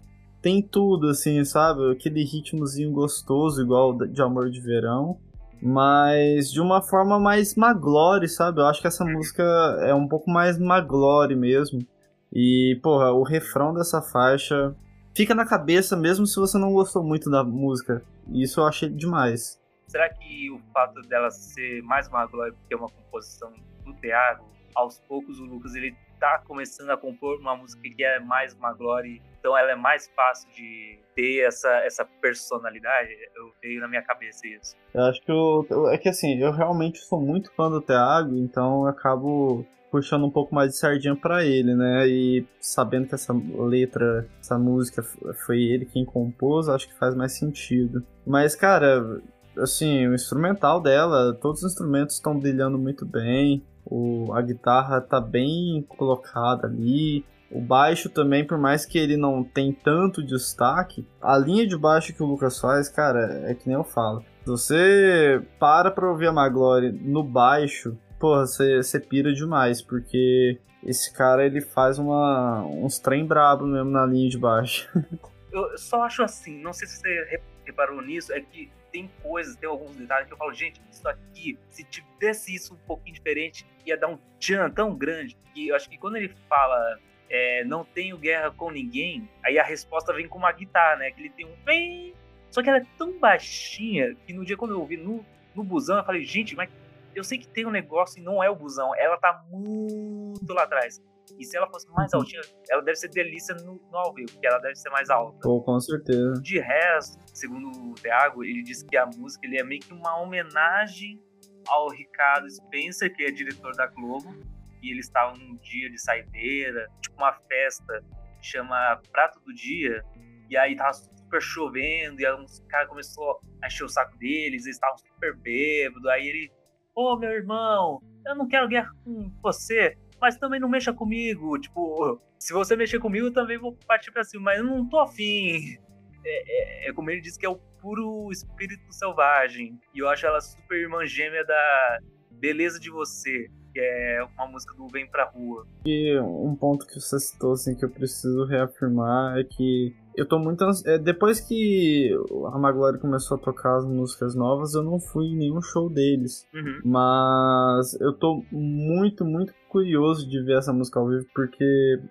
[0.42, 1.92] tem tudo, assim, sabe?
[1.92, 5.18] Aquele ritmozinho gostoso, igual de Amor de Verão.
[5.62, 8.62] Mas de uma forma mais maglore, sabe?
[8.62, 9.44] Eu acho que essa música
[9.82, 11.86] é um pouco mais maglore mesmo.
[12.32, 14.74] E, porra, o refrão dessa faixa
[15.14, 18.02] fica na cabeça mesmo se você não gostou muito da música.
[18.32, 19.59] Isso eu achei demais.
[19.90, 23.52] Será que o fato dela ser mais maglore porque é uma composição
[23.84, 28.20] do Thiago, aos poucos o Lucas ele tá começando a compor uma música que é
[28.20, 33.10] mais maglore, então ela é mais fácil de ter essa, essa personalidade?
[33.36, 34.76] Eu veio na minha cabeça isso.
[34.94, 38.84] Eu acho que eu, é que assim, eu realmente sou muito fã do Thiago, então
[38.84, 42.08] eu acabo puxando um pouco mais de sardinha para ele, né?
[42.08, 45.02] E sabendo que essa letra, essa música
[45.46, 48.06] foi ele quem compôs, acho que faz mais sentido.
[48.24, 49.20] Mas, cara,
[49.62, 53.64] assim, o instrumental dela, todos os instrumentos estão brilhando muito bem.
[53.86, 57.26] O, a guitarra tá bem colocada ali.
[57.52, 62.14] O baixo também, por mais que ele não tem tanto destaque, a linha de baixo
[62.14, 64.24] que o Lucas faz, cara, é que nem eu falo.
[64.44, 71.12] Se você para pra ouvir a Maglory no baixo, porra, você pira demais, porque esse
[71.12, 74.88] cara ele faz uma, uns trem brabo mesmo na linha de baixo.
[75.52, 79.70] eu só acho assim, não sei se você reparou nisso, é que tem coisas, tem
[79.70, 83.98] alguns detalhes que eu falo, gente, isso aqui, se tivesse isso um pouquinho diferente, ia
[83.98, 85.38] dar um tchan tão grande.
[85.56, 89.64] E eu acho que quando ele fala é, não tenho guerra com ninguém, aí a
[89.64, 91.12] resposta vem com uma guitarra, né?
[91.12, 92.14] Que ele tem um bem.
[92.50, 95.24] Só que ela é tão baixinha que no dia quando eu ouvi no,
[95.56, 96.70] no busão, eu falei, gente, mas
[97.16, 100.64] eu sei que tem um negócio e não é o busão, ela tá muito lá
[100.64, 101.02] atrás.
[101.38, 102.20] E se ela fosse mais uhum.
[102.20, 105.40] altinha, ela deve ser delícia no, no ao vivo, porque ela deve ser mais alta.
[105.42, 106.42] Pô, com certeza.
[106.42, 110.20] De resto, segundo o Thiago, ele disse que a música ele é meio que uma
[110.22, 111.22] homenagem
[111.68, 114.34] ao Ricardo Spencer, que é diretor da Globo,
[114.82, 118.04] e eles estavam num dia de saideira, tipo uma festa,
[118.42, 120.04] chama Prato do Dia,
[120.50, 124.66] e aí tava super chovendo, e aí uns cara começou a encher o saco deles,
[124.66, 126.60] eles estavam super bêbados, aí ele
[126.96, 131.58] Ô, oh, meu irmão, eu não quero guerra com você, mas também não mexa comigo.
[131.60, 135.00] Tipo, se você mexer comigo, eu também vou partir pra cima, mas eu não tô
[135.00, 135.78] afim.
[136.26, 139.80] É, é, é, como ele disse que é o puro espírito selvagem.
[139.94, 142.00] E eu acho ela super irmã gêmea da
[142.32, 145.66] Beleza de Você, que é uma música do Vem Pra Rua.
[145.86, 150.38] E um ponto que você citou, assim, que eu preciso reafirmar é que eu tô
[150.38, 150.86] muito ans...
[150.86, 152.12] é, depois que
[152.52, 156.46] a Maglore começou a tocar as músicas novas, eu não fui em nenhum show deles.
[156.54, 156.82] Uhum.
[156.84, 162.02] Mas eu tô muito, muito curioso de ver essa música ao vivo porque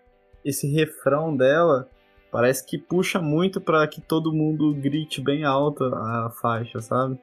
[0.44, 1.88] esse refrão dela
[2.30, 7.18] parece que puxa muito para que todo mundo grite bem alto a faixa, sabe?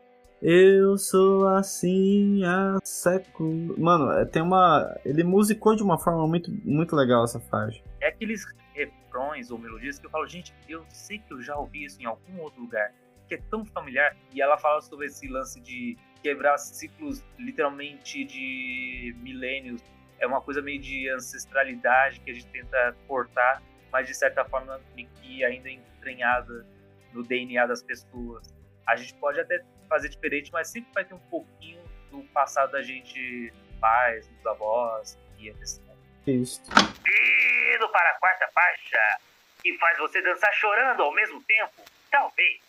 [0.47, 3.75] Eu sou assim há séculos.
[3.79, 4.95] Mano, é, tem uma.
[5.03, 7.81] Ele musicou de uma forma muito, muito legal essa faixa.
[7.99, 11.86] É aqueles refrões ou melodias que eu falo, gente, eu sei que eu já ouvi
[11.86, 12.93] isso em algum outro lugar,
[13.27, 14.15] que é tão familiar.
[14.31, 19.81] E ela fala sobre esse lance de quebrar ciclos literalmente de milênios.
[20.19, 24.79] É uma coisa meio de ancestralidade que a gente tenta cortar, mas de certa forma
[24.95, 26.67] que ainda é entranhada
[27.12, 28.53] no DNA das pessoas.
[28.88, 32.82] A gente pode até fazer diferente, mas sempre vai ter um pouquinho do passado da
[32.82, 35.82] gente, pais, dos avós e etc.
[36.28, 36.62] Isso.
[36.63, 39.19] Indo para a quarta faixa,
[39.62, 41.84] que faz você dançar chorando ao mesmo tempo?
[42.10, 42.62] Talvez.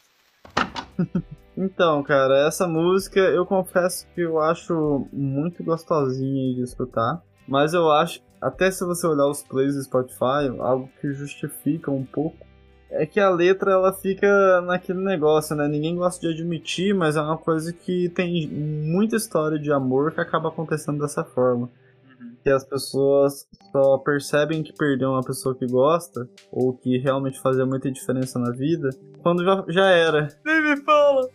[1.57, 7.23] então, cara, essa música eu confesso que eu acho muito gostosinha de escutar.
[7.49, 12.05] Mas eu acho, até se você olhar os plays do Spotify, algo que justifica um
[12.05, 12.46] pouco
[12.91, 15.67] é que a letra ela fica naquele negócio, né?
[15.69, 20.21] Ninguém gosta de admitir, mas é uma coisa que tem muita história de amor que
[20.21, 21.71] acaba acontecendo dessa forma
[22.47, 27.67] que as pessoas só percebem que perdeu uma pessoa que gosta, ou que realmente fazia
[27.67, 30.29] muita diferença na vida, quando já, já era.
[30.45, 31.29] Nem me fala!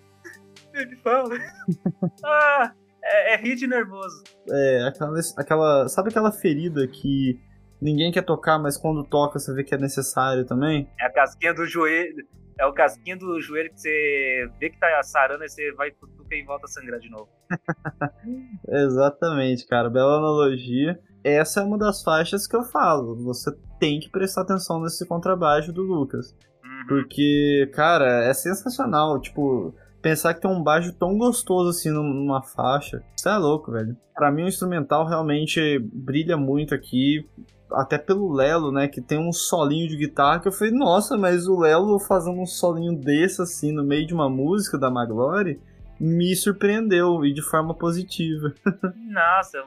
[0.73, 1.35] Nem me fala!
[2.23, 2.71] ah!
[3.03, 4.23] É, é hit nervoso.
[4.49, 5.89] É, aquela, aquela.
[5.89, 7.37] Sabe aquela ferida que
[7.81, 10.87] ninguém quer tocar, mas quando toca você vê que é necessário também?
[10.99, 12.25] É a casquinha do joelho.
[12.59, 16.43] É o casquinho do joelho que você vê que tá sarando e você vai e
[16.43, 17.27] volta a sangrar de novo.
[18.69, 19.89] Exatamente, cara.
[19.89, 20.99] Bela analogia.
[21.23, 23.15] Essa é uma das faixas que eu falo.
[23.23, 26.35] Você tem que prestar atenção nesse contrabaixo do Lucas.
[26.63, 26.85] Uhum.
[26.87, 29.19] Porque, cara, é sensacional.
[29.19, 33.03] Tipo, pensar que tem um baixo tão gostoso assim numa faixa.
[33.17, 33.95] Isso é louco, velho.
[34.15, 37.27] Pra mim, o instrumental realmente brilha muito aqui.
[37.73, 41.47] Até pelo Lelo, né, que tem um solinho de guitarra que eu falei, nossa, mas
[41.47, 45.59] o Lelo fazendo um solinho desse assim no meio de uma música da Maglore
[45.99, 48.51] me surpreendeu e de forma positiva.
[48.97, 49.63] Nossa,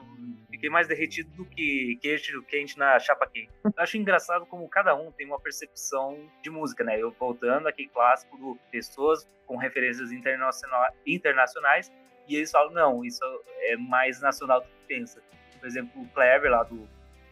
[0.51, 3.49] fiquei mais derretido do que queijo quente na chapa quente.
[3.63, 7.01] Eu acho engraçado como cada um tem uma percepção de música, né?
[7.01, 11.89] Eu voltando aqui clássico do pessoas com referências internacionais
[12.27, 13.23] e eles falam, não, isso
[13.59, 15.21] é mais nacional do que pensa.
[15.57, 16.85] Por exemplo, o Kleber lá do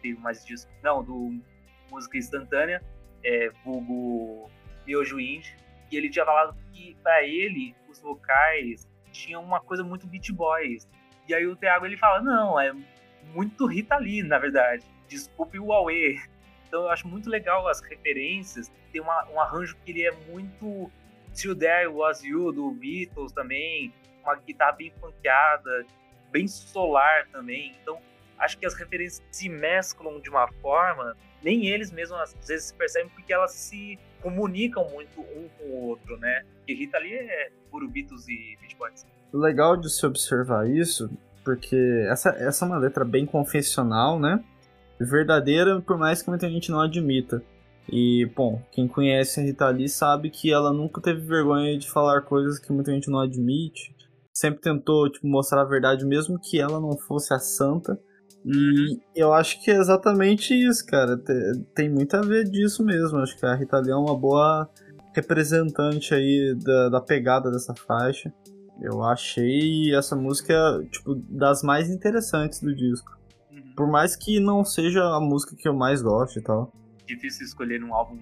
[0.03, 1.41] teve mais disso, não, do
[1.89, 2.83] música instantânea,
[3.23, 4.51] é, vulgo
[4.85, 5.55] Miojo Indie,
[5.89, 10.87] e ele tinha falado que para ele os vocais tinha uma coisa muito Beat Boys.
[11.27, 12.73] E aí o Thiago ele fala: não, é
[13.33, 14.83] muito Rita Lee, na verdade.
[15.07, 16.19] Desculpe o Huawei.
[16.67, 18.71] Então eu acho muito legal as referências.
[18.91, 20.91] Tem uma, um arranjo que ele é muito
[21.33, 23.93] Till There Was You, do Beatles também.
[24.23, 25.85] Uma guitarra bem funkeada,
[26.31, 27.75] bem solar também.
[27.81, 28.01] Então
[28.43, 32.73] acho que as referências se mesclam de uma forma, nem eles mesmos às vezes se
[32.73, 36.43] percebem porque elas se comunicam muito um com o outro, né?
[36.67, 37.51] E Rita ali é
[37.91, 39.05] Beatles e Boys.
[39.33, 41.09] Legal de se observar isso,
[41.43, 44.43] porque essa, essa é uma letra bem confessional, né?
[44.99, 47.43] Verdadeira, por mais que muita gente não admita.
[47.91, 52.21] E, bom, quem conhece a Rita Lee sabe que ela nunca teve vergonha de falar
[52.21, 53.93] coisas que muita gente não admite.
[54.33, 57.99] Sempre tentou, tipo, mostrar a verdade, mesmo que ela não fosse a santa.
[58.45, 61.17] E eu acho que é exatamente isso, cara.
[61.73, 63.19] Tem muito a ver disso mesmo.
[63.19, 64.69] Acho que a Rita Lee é uma boa
[65.15, 68.33] representante aí da, da pegada dessa faixa.
[68.81, 70.53] Eu achei essa música,
[70.91, 73.17] tipo, das mais interessantes do disco.
[73.51, 73.73] Uhum.
[73.75, 76.73] Por mais que não seja a música que eu mais gosto e tal.
[77.05, 78.17] Difícil escolher um álbum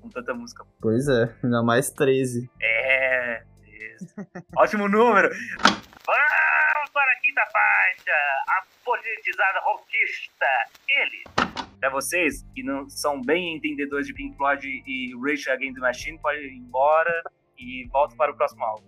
[0.00, 0.64] com tanta música.
[0.80, 2.50] Pois é, ainda mais 13.
[2.60, 3.42] É,
[4.56, 5.28] ótimo número!
[5.28, 8.12] Vamos para a quinta faixa,
[8.48, 10.46] a politizada rockista,
[10.88, 11.22] ele.
[11.78, 16.18] Para vocês que não são bem entendedores de Pink Floyd e Rage Against the Machine,
[16.18, 17.22] pode ir embora
[17.56, 18.84] e volta para o próximo álbum.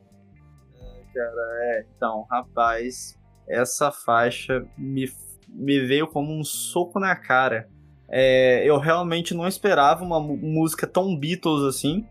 [0.74, 1.86] É, cara, é.
[1.96, 3.16] Então, rapaz,
[3.48, 5.08] essa faixa me,
[5.48, 7.68] me veio como um soco na cara.
[8.08, 12.06] É, eu realmente não esperava uma música tão Beatles assim.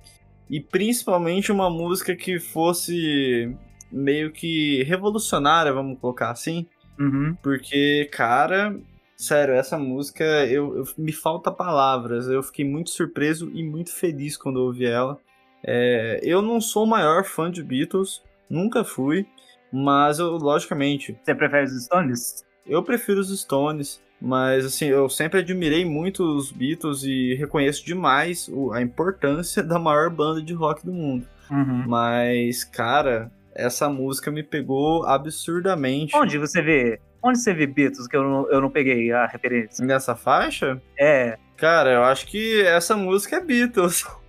[0.49, 3.55] E principalmente uma música que fosse
[3.91, 6.65] meio que revolucionária, vamos colocar assim.
[6.99, 7.35] Uhum.
[7.41, 8.75] Porque, cara,
[9.15, 12.27] sério, essa música eu, eu, me falta palavras.
[12.27, 15.19] Eu fiquei muito surpreso e muito feliz quando eu ouvi ela.
[15.63, 19.25] É, eu não sou o maior fã de Beatles, nunca fui,
[19.71, 21.17] mas eu, logicamente.
[21.21, 22.45] Você prefere os Stones?
[22.65, 28.49] Eu prefiro os Stones, mas assim, eu sempre admirei muito os Beatles e reconheço demais
[28.73, 31.27] a importância da maior banda de rock do mundo.
[31.49, 31.83] Uhum.
[31.87, 36.15] Mas, cara, essa música me pegou absurdamente.
[36.15, 36.99] Onde você vê?
[37.23, 39.85] Onde você vê Beatles que eu não, eu não peguei a referência?
[39.85, 40.81] Nessa faixa?
[40.97, 41.37] É.
[41.55, 44.05] Cara, eu acho que essa música é Beatles.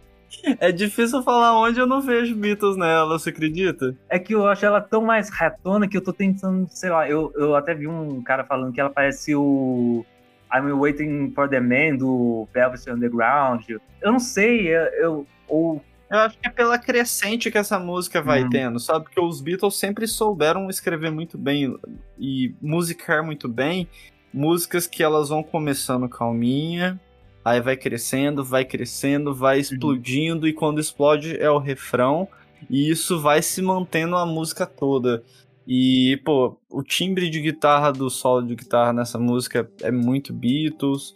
[0.58, 3.94] É difícil falar onde eu não vejo Beatles nela, você acredita?
[4.08, 7.30] É que eu acho ela tão mais retona que eu tô tentando, sei lá, eu,
[7.37, 10.04] eu até vi um cara falando que ela parece o
[10.52, 13.68] I'm Waiting for the Man do Velvet Underground.
[13.68, 15.82] Eu não sei, eu, eu ou
[16.12, 18.51] eu acho que é pela crescente que essa música vai uhum.
[18.51, 19.07] tendo, sabe?
[19.07, 21.75] Porque os Beatles sempre souberam escrever muito bem
[22.18, 23.88] e musicar muito bem
[24.33, 27.01] músicas que elas vão começando calminha,
[27.44, 29.61] aí vai crescendo, vai crescendo, vai uhum.
[29.61, 30.48] explodindo, uhum.
[30.48, 32.29] e quando explode é o refrão,
[32.68, 35.22] e isso vai se mantendo a música toda.
[35.66, 41.14] E, pô, o timbre de guitarra do solo de guitarra nessa música é muito Beatles.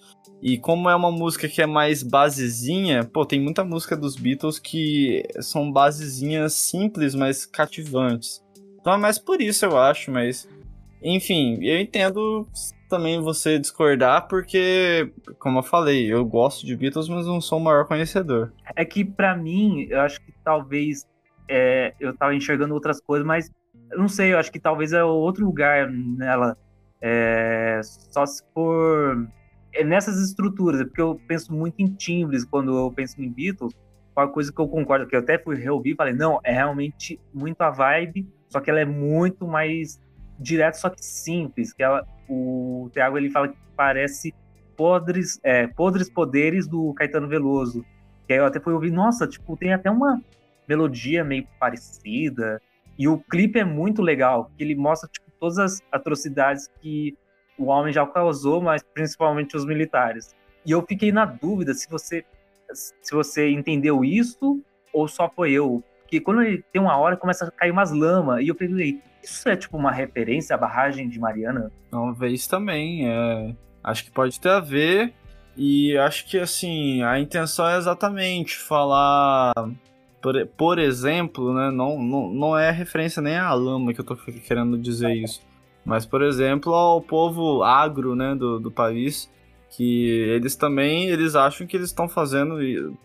[0.49, 4.61] E como é uma música que é mais basezinha, pô, tem muita música dos Beatles
[4.61, 8.41] que são basezinhas simples, mas cativantes.
[8.81, 10.49] Então é mais por isso, eu acho, mas.
[11.03, 12.47] Enfim, eu entendo
[12.89, 17.65] também você discordar, porque, como eu falei, eu gosto de Beatles, mas não sou o
[17.65, 18.53] maior conhecedor.
[18.77, 21.09] É que, para mim, eu acho que talvez
[21.49, 23.51] é, eu tava enxergando outras coisas, mas
[23.91, 26.57] eu não sei, eu acho que talvez é outro lugar nela.
[27.03, 29.29] É, só se for
[29.77, 33.75] é nessas estruturas, é porque eu penso muito em timbres quando eu penso em Beatles.
[34.17, 37.21] Uma coisa que eu concordo, que eu até fui reouvir e falei, não, é realmente
[37.35, 40.01] muito a vibe, só que ela é muito mais
[40.39, 41.73] direto, só que simples.
[41.73, 44.35] Que ela, o Thiago ele fala que parece
[44.77, 47.85] podres, é, podres poderes do Caetano Veloso.
[48.27, 50.21] Que aí eu até fui ouvir, nossa, tipo, tem até uma
[50.67, 52.61] melodia meio parecida.
[52.99, 57.17] E o clipe é muito legal, porque ele mostra tipo, todas as atrocidades que
[57.59, 60.35] o homem já causou, mas principalmente os militares.
[60.65, 62.25] E eu fiquei na dúvida se você
[62.73, 64.61] se você entendeu isso
[64.93, 65.83] ou só foi eu.
[66.03, 69.49] Porque quando ele tem uma hora começa a cair umas lamas e eu pensei, isso
[69.49, 71.71] é tipo uma referência à barragem de Mariana?
[71.91, 73.55] Talvez também, é...
[73.83, 75.13] acho que pode ter a ver.
[75.57, 79.53] E acho que assim, a intenção é exatamente falar.
[80.21, 81.71] Por, por exemplo, né?
[81.71, 85.41] Não, não, não é referência nem à lama que eu tô querendo dizer isso.
[85.87, 89.31] Mas, por exemplo, ao povo agro né, do, do país,
[89.71, 92.57] que eles também eles acham que eles estão fazendo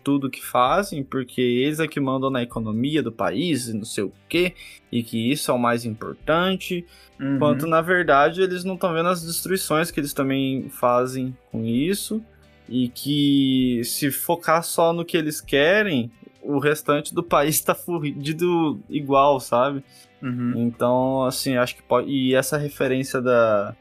[0.02, 4.04] tudo que fazem porque eles é que mandam na economia do país e não sei
[4.04, 4.54] o que
[4.90, 6.86] e que isso é o mais importante
[7.20, 7.36] uhum.
[7.36, 12.24] enquanto na verdade eles não estão vendo as destruições que eles também fazem com isso
[12.68, 16.10] e que se focar só no que eles querem
[16.40, 19.84] o restante do país está fudido igual sabe
[20.22, 20.52] uhum.
[20.56, 23.74] então assim acho que pode e essa referência da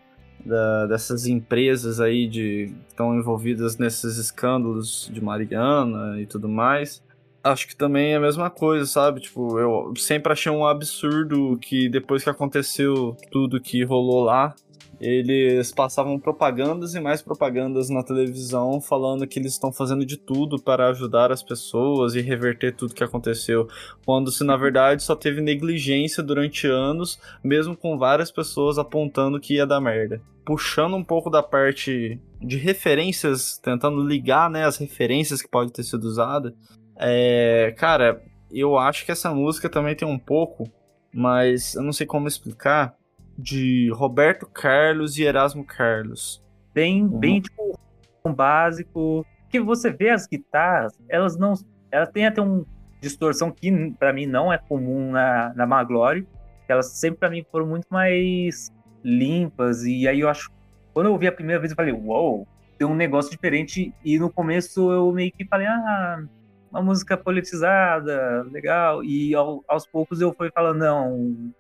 [0.46, 7.04] da, dessas empresas aí de que estão envolvidas nesses escândalos de Mariana e tudo mais.
[7.44, 9.22] Acho que também é a mesma coisa, sabe?
[9.22, 14.54] Tipo, eu sempre achei um absurdo que depois que aconteceu tudo que rolou lá,
[15.02, 20.62] eles passavam propagandas e mais propagandas na televisão falando que eles estão fazendo de tudo
[20.62, 23.68] para ajudar as pessoas e reverter tudo que aconteceu,
[24.06, 29.56] quando se na verdade só teve negligência durante anos, mesmo com várias pessoas apontando que
[29.56, 30.22] ia dar merda.
[30.46, 35.84] Puxando um pouco da parte de referências, tentando ligar né, as referências que pode ter
[35.84, 36.54] sido usada,
[36.96, 38.22] é, cara,
[38.52, 40.70] eu acho que essa música também tem um pouco,
[41.12, 42.96] mas eu não sei como explicar
[43.42, 46.42] de Roberto Carlos e Erasmo Carlos.
[46.74, 47.20] Bem, uhum.
[47.20, 47.80] bem tipo
[48.24, 49.26] um básico.
[49.50, 51.54] Que você vê as guitarras, elas não,
[51.92, 52.66] elas têm até uma
[53.02, 56.26] distorção que para mim não é comum na, na Maglory.
[56.68, 58.72] Elas sempre para mim foram muito mais
[59.04, 60.50] limpas e aí eu acho
[60.94, 64.20] quando eu ouvi a primeira vez eu falei, uou, wow, tem um negócio diferente e
[64.20, 66.24] no começo eu meio que falei, ah,
[66.72, 69.04] uma música politizada, legal.
[69.04, 71.54] E ao, aos poucos eu fui falando, não,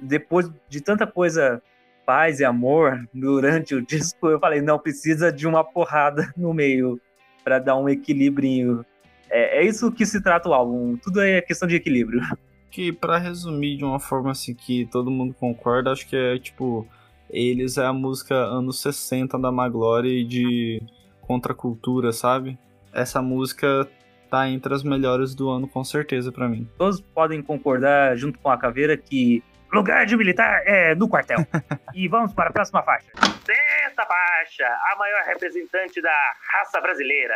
[0.00, 1.62] depois de tanta coisa,
[2.06, 7.00] paz e amor durante o disco, eu falei, não, precisa de uma porrada no meio
[7.44, 8.84] para dar um equilíbrio.
[9.30, 12.20] É, é, isso que se trata o álbum, tudo é questão de equilíbrio.
[12.70, 16.86] Que para resumir de uma forma assim que todo mundo concorda, acho que é tipo,
[17.30, 20.82] eles é a música anos 60 da Maglory de
[21.22, 22.58] contracultura, sabe?
[22.92, 23.88] Essa música
[24.30, 26.68] tá entre as melhores do ano com certeza para mim.
[26.76, 29.42] Todos podem concordar junto com a Caveira que
[29.72, 31.38] Lugar de militar é no quartel.
[31.94, 33.08] e vamos para a próxima faixa.
[33.44, 36.14] Sexta faixa, a maior representante da
[36.52, 37.34] raça brasileira.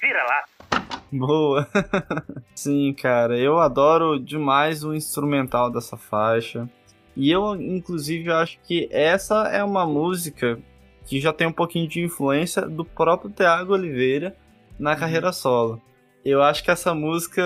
[0.00, 0.44] Vira lá.
[1.12, 1.68] Boa.
[2.54, 6.68] Sim, cara, eu adoro demais o instrumental dessa faixa.
[7.16, 10.58] E eu, inclusive, acho que essa é uma música
[11.04, 14.36] que já tem um pouquinho de influência do próprio Thiago Oliveira
[14.78, 14.98] na uhum.
[14.98, 15.82] carreira solo.
[16.24, 17.42] Eu acho que essa música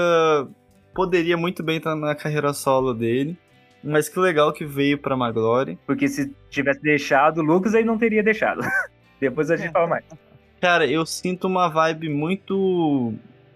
[0.95, 3.39] poderia muito bem estar na carreira solo dele.
[3.85, 5.79] Mas que legal que veio pra Maglory.
[5.87, 8.63] Porque se tivesse deixado o Lucas, aí não teria deixado.
[9.21, 10.05] Depois a gente fala mais.
[10.61, 13.15] Cara, eu sinto uma vibe muito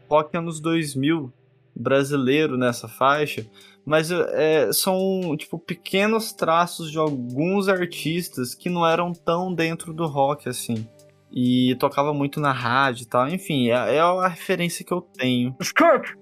[0.08, 1.32] rock anos 2000
[1.74, 3.46] brasileiro nessa faixa,
[3.86, 10.06] mas é, são tipo pequenos traços de alguns artistas que não eram tão dentro do
[10.06, 10.86] rock assim
[11.32, 13.28] e tocava muito na rádio e tal.
[13.28, 15.54] Enfim, é, é a referência que eu tenho.
[15.60, 16.14] Skunk!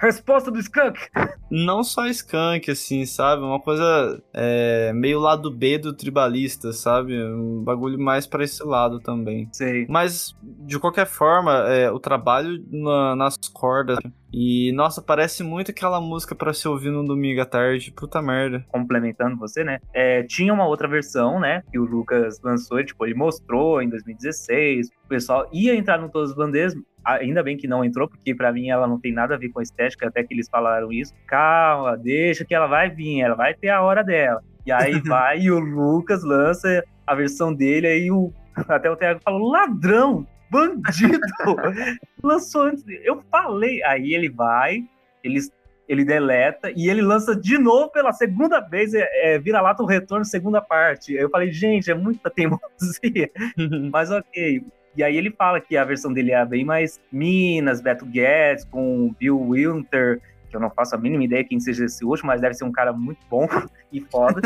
[0.00, 0.98] Resposta do Skunk!
[1.50, 3.42] Não só Skunk, assim, sabe?
[3.42, 7.20] Uma coisa é, meio lado B do tribalista, sabe?
[7.22, 9.48] Um bagulho mais para esse lado também.
[9.52, 9.86] Sei.
[9.88, 13.98] Mas, de qualquer forma, é, o trabalho na, nas cordas
[14.32, 17.92] e, nossa, parece muito aquela música para se ouvir no domingo à tarde.
[17.92, 18.64] Puta merda.
[18.68, 19.80] Complementando você, né?
[19.92, 21.62] É, tinha uma outra versão, né?
[21.70, 24.88] Que o Lucas lançou, tipo, ele mostrou em 2016.
[25.04, 26.74] O pessoal ia entrar no Todos os Bandeiras.
[27.04, 29.60] Ainda bem que não entrou, porque para mim ela não tem nada a ver com
[29.60, 31.14] a estética, até que eles falaram isso.
[31.26, 34.42] Calma, deixa que ela vai vir, ela vai ter a hora dela.
[34.66, 38.30] E aí vai e o Lucas lança a versão dele, aí o
[38.68, 41.18] até o Thiago falou, ladrão, bandido!
[42.22, 42.84] Lançou antes.
[43.02, 43.82] Eu falei.
[43.84, 44.84] Aí ele vai,
[45.22, 45.40] ele,
[45.88, 48.94] ele deleta e ele lança de novo pela segunda vez.
[48.94, 51.12] É, é, vira lata o retorno, segunda parte.
[51.12, 53.30] Eu falei, gente, é muita teimosia.
[53.92, 54.64] Mas ok.
[54.96, 59.14] E aí ele fala que a versão dele é bem mais Minas, Beto Guedes, com
[59.18, 62.54] Bill Winter que eu não faço a mínima ideia quem seja esse último, mas deve
[62.54, 63.46] ser um cara muito bom
[63.92, 64.40] e foda.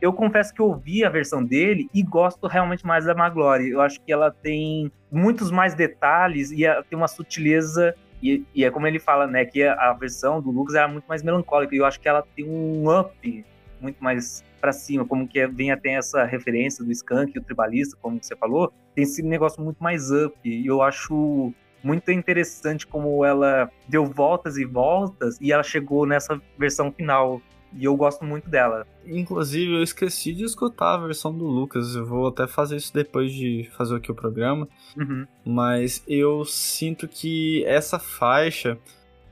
[0.00, 3.70] eu confesso que ouvi a versão dele e gosto realmente mais da Maglory.
[3.70, 7.94] Eu acho que ela tem muitos mais detalhes e tem uma sutileza.
[8.22, 11.22] E, e, é como ele fala, né, que a, versão do Lucas era muito mais
[11.22, 11.74] melancólica.
[11.74, 13.44] E eu acho que ela tem um up
[13.80, 17.98] muito mais para cima, como que vem até essa referência do Skunk e o Tribalista,
[18.00, 20.34] como você falou, tem esse negócio muito mais up.
[20.42, 21.52] E eu acho
[21.84, 27.40] muito interessante como ela deu voltas e voltas e ela chegou nessa versão final.
[27.76, 28.86] e eu gosto muito dela.
[29.04, 31.94] Inclusive, eu esqueci de escutar a versão do Lucas.
[31.94, 34.68] Eu vou até fazer isso depois de fazer aqui o programa.
[34.96, 35.26] Uhum.
[35.44, 38.78] Mas eu sinto que essa faixa,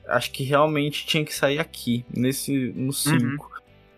[0.07, 3.23] acho que realmente tinha que sair aqui, nesse no 5.
[3.23, 3.52] Uhum.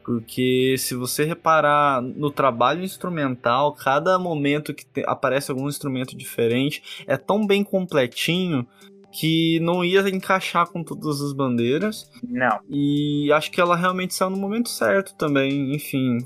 [0.06, 7.04] Porque se você reparar no trabalho instrumental, cada momento que te, aparece algum instrumento diferente
[7.08, 8.68] é tão bem completinho
[9.12, 12.12] que não ia encaixar com todas as bandeiras.
[12.24, 12.60] Não.
[12.70, 15.74] E acho que ela realmente saiu no momento certo também.
[15.74, 16.20] Enfim,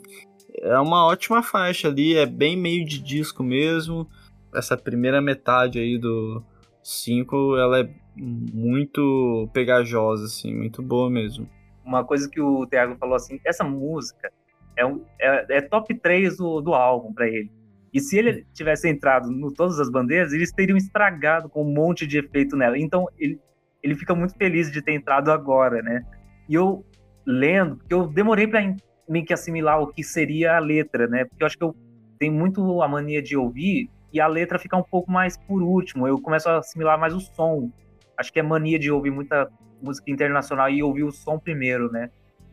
[0.57, 4.05] é uma ótima faixa ali, é bem meio de disco mesmo.
[4.53, 6.43] Essa primeira metade aí do
[6.84, 11.47] 5, ela é muito pegajosa, assim, muito boa mesmo.
[11.89, 14.31] Uma coisa que o Thiago falou assim, essa música
[14.77, 17.51] é, um, é, é top 3 do, do álbum para ele.
[17.91, 22.05] E se ele tivesse entrado no Todas as Bandeiras, eles teriam estragado com um monte
[22.05, 22.77] de efeito nela.
[22.77, 23.39] Então, ele,
[23.81, 26.05] ele fica muito feliz de ter entrado agora, né?
[26.47, 26.85] E eu
[27.25, 28.61] lendo, porque eu demorei para
[29.07, 31.25] meio que assimilar o que seria a letra, né?
[31.25, 31.75] Porque eu acho que eu
[32.19, 36.07] tenho muito a mania de ouvir e a letra fica um pouco mais por último.
[36.07, 37.71] Eu começo a assimilar mais o som.
[38.15, 39.49] Acho que é mania de ouvir muita
[39.82, 42.09] música internacional e ouvir o som primeiro, né?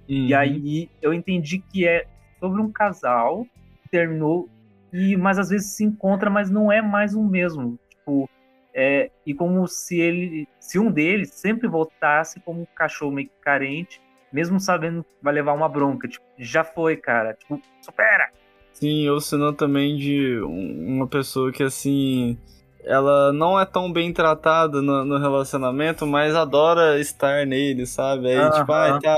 [0.08, 0.26] Uhum.
[0.26, 2.06] E aí eu entendi que é
[2.38, 3.44] sobre um casal
[3.82, 4.48] que terminou
[4.92, 7.78] e mas às vezes se encontra, mas não é mais o mesmo.
[7.90, 8.28] Tipo,
[8.72, 14.00] é, e como se ele, se um deles sempre voltasse como um cachorro meio carente,
[14.32, 18.30] mesmo sabendo que vai levar uma bronca, tipo, já foi, cara, tipo, supera.
[18.72, 22.36] Sim, ou senão também de uma pessoa que assim,
[22.86, 28.28] ela não é tão bem tratada no, no relacionamento, mas adora estar nele, sabe?
[28.28, 28.60] Aí, uh -huh.
[28.60, 29.14] tipo, ah, tá,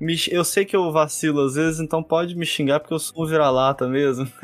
[0.00, 3.22] me, eu sei que eu vacilo às vezes, então pode me xingar porque eu sou
[3.22, 4.24] um vira-lata mesmo.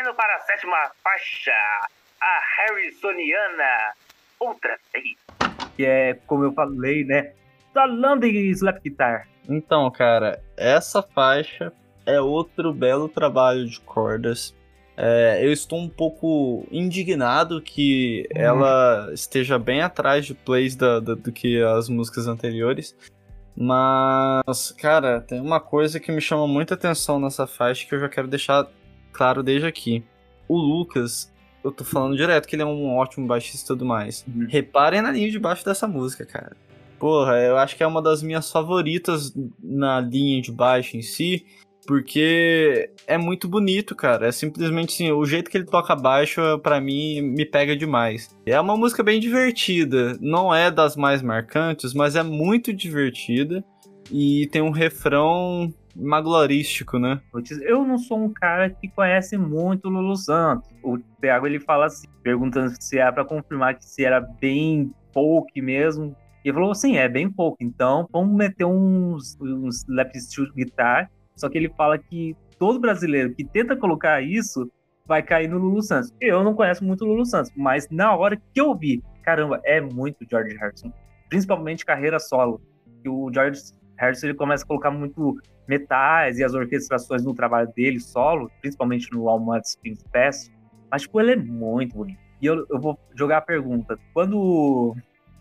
[0.00, 1.52] Indo para a sétima faixa,
[2.20, 3.94] a Harrisoniana,
[4.38, 5.16] outra vez.
[5.76, 7.32] Que é, como eu falei, né?
[7.72, 9.28] Falando em slap guitar.
[9.48, 11.72] Então, cara, essa faixa
[12.04, 14.54] é outro belo trabalho de cordas.
[15.00, 18.40] É, eu estou um pouco indignado que hum.
[18.40, 22.96] ela esteja bem atrás de plays da, da, do que as músicas anteriores.
[23.56, 28.08] Mas, cara, tem uma coisa que me chama muita atenção nessa faixa que eu já
[28.08, 28.68] quero deixar
[29.12, 30.04] claro desde aqui.
[30.48, 31.32] O Lucas,
[31.62, 34.24] eu tô falando direto que ele é um ótimo baixista e tudo mais.
[34.26, 34.46] Uhum.
[34.48, 36.56] Reparem na linha de baixo dessa música, cara.
[36.98, 39.32] Porra, eu acho que é uma das minhas favoritas
[39.62, 41.46] na linha de baixo em si.
[41.88, 44.28] Porque é muito bonito, cara.
[44.28, 48.28] É simplesmente assim, o jeito que ele toca baixo, para mim, me pega demais.
[48.44, 50.14] É uma música bem divertida.
[50.20, 53.64] Não é das mais marcantes, mas é muito divertida.
[54.12, 57.22] E tem um refrão maglorístico, né?
[57.62, 60.68] Eu não sou um cara que conhece muito o Lulu Santos.
[60.82, 65.58] O Thiago ele fala assim, perguntando se é para confirmar que se era bem folk
[65.62, 66.14] mesmo.
[66.44, 67.56] E ele falou assim, é bem folk.
[67.64, 73.34] Então, vamos meter uns, uns lap steel guitar só que ele fala que todo brasileiro
[73.34, 74.70] que tenta colocar isso
[75.06, 76.12] vai cair no Lulu Santos.
[76.20, 79.80] Eu não conheço muito o Lulu Santos, mas na hora que eu vi, caramba, é
[79.80, 80.92] muito George Harrison.
[81.28, 82.60] Principalmente carreira solo.
[83.02, 83.60] Que o George
[83.96, 89.10] Harrison ele começa a colocar muito metais e as orquestrações no trabalho dele solo, principalmente
[89.12, 90.50] no Walmart Spins Pass.
[90.90, 92.18] Mas, tipo, ele é muito bonito.
[92.40, 93.98] E eu, eu vou jogar a pergunta.
[94.12, 94.94] Quando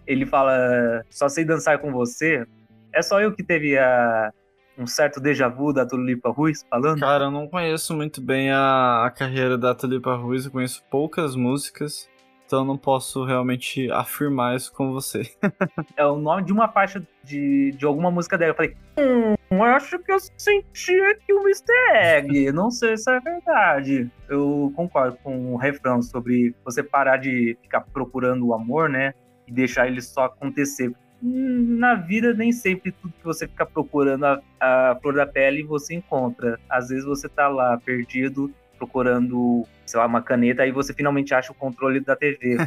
[0.05, 2.45] ele fala só sei dançar com você,
[2.93, 4.31] é só eu que teve a,
[4.77, 6.99] um certo déjà vu da Tulipa Ruiz falando?
[6.99, 11.35] Cara, eu não conheço muito bem a, a carreira da Tulipa Ruiz, eu conheço poucas
[11.35, 12.07] músicas,
[12.45, 15.23] então não posso realmente afirmar isso com você.
[15.97, 18.51] é o nome de uma faixa de, de alguma música dela.
[18.51, 21.73] Eu falei, hum, acho que eu senti aqui o Mr.
[21.93, 22.51] Egg.
[22.53, 24.09] Não sei se é verdade.
[24.29, 29.13] Eu concordo com o refrão sobre você parar de ficar procurando o amor, né?
[29.45, 34.41] E deixar ele só acontecer na vida nem sempre tudo que você fica procurando a,
[34.59, 36.59] a flor da pele você encontra.
[36.69, 41.51] Às vezes você tá lá perdido procurando, sei lá, uma caneta e você finalmente acha
[41.51, 42.57] o controle da TV.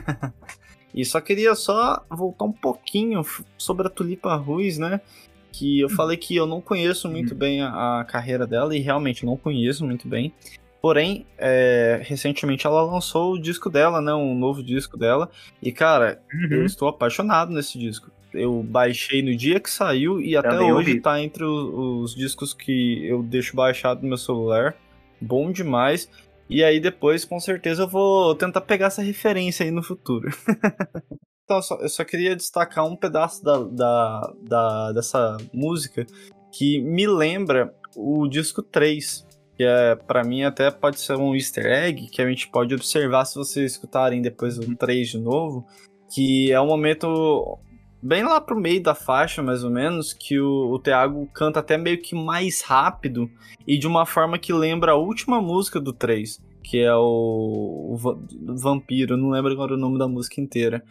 [0.93, 3.25] e só queria só voltar um pouquinho
[3.57, 5.01] sobre a Tulipa Ruiz, né?
[5.53, 7.39] Que eu falei que eu não conheço muito uhum.
[7.39, 10.33] bem a, a, carreira dela e realmente não conheço muito bem.
[10.83, 14.15] Porém, é, recentemente ela lançou o disco dela, né?
[14.15, 15.31] Um novo disco dela.
[15.63, 16.49] E, cara, uhum.
[16.51, 18.11] eu estou apaixonado nesse disco.
[18.33, 21.01] Eu baixei no dia que saiu e até Também hoje ouvi.
[21.01, 24.77] tá entre os, os, discos que eu deixo baixado no meu celular.
[25.21, 26.09] Bom demais.
[26.49, 30.29] E aí depois, com certeza, eu vou tentar pegar essa referência aí no futuro.
[31.45, 36.05] então, eu só, eu só, queria destacar um pedaço da, da, da, dessa música
[36.53, 39.27] que me lembra o disco 3.
[39.57, 43.27] Que é, para mim até pode ser um easter egg que a gente pode observar
[43.27, 45.67] se vocês escutarem depois o 3 de novo.
[46.13, 47.61] Que é um momento
[48.03, 51.77] bem lá pro meio da faixa, mais ou menos, que o, o Thiago canta até
[51.77, 53.31] meio que mais rápido
[53.67, 58.57] e de uma forma que lembra a última música do 3, que é o, o
[58.57, 60.83] Vampiro, não lembro agora o nome da música inteira.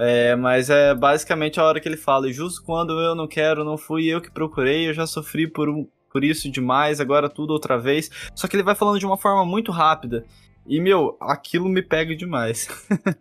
[0.00, 3.76] É, mas é basicamente a hora que ele fala, justo quando eu não quero, não
[3.76, 5.68] fui eu que procurei, eu já sofri por,
[6.12, 8.08] por isso demais, agora tudo outra vez.
[8.34, 10.24] Só que ele vai falando de uma forma muito rápida.
[10.66, 12.68] E, meu, aquilo me pega demais.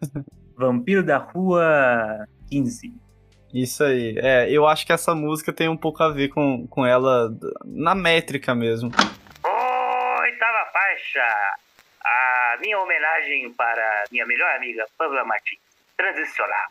[0.56, 3.07] Vampiro da Rua 15.
[3.58, 4.16] Isso aí.
[4.20, 7.36] É, eu acho que essa música tem um pouco a ver com, com ela
[7.66, 8.91] na métrica mesmo.
[9.43, 11.24] Oitava faixa.
[12.03, 15.60] A minha homenagem para minha melhor amiga, Pamela Martins.
[15.97, 16.68] Transicional.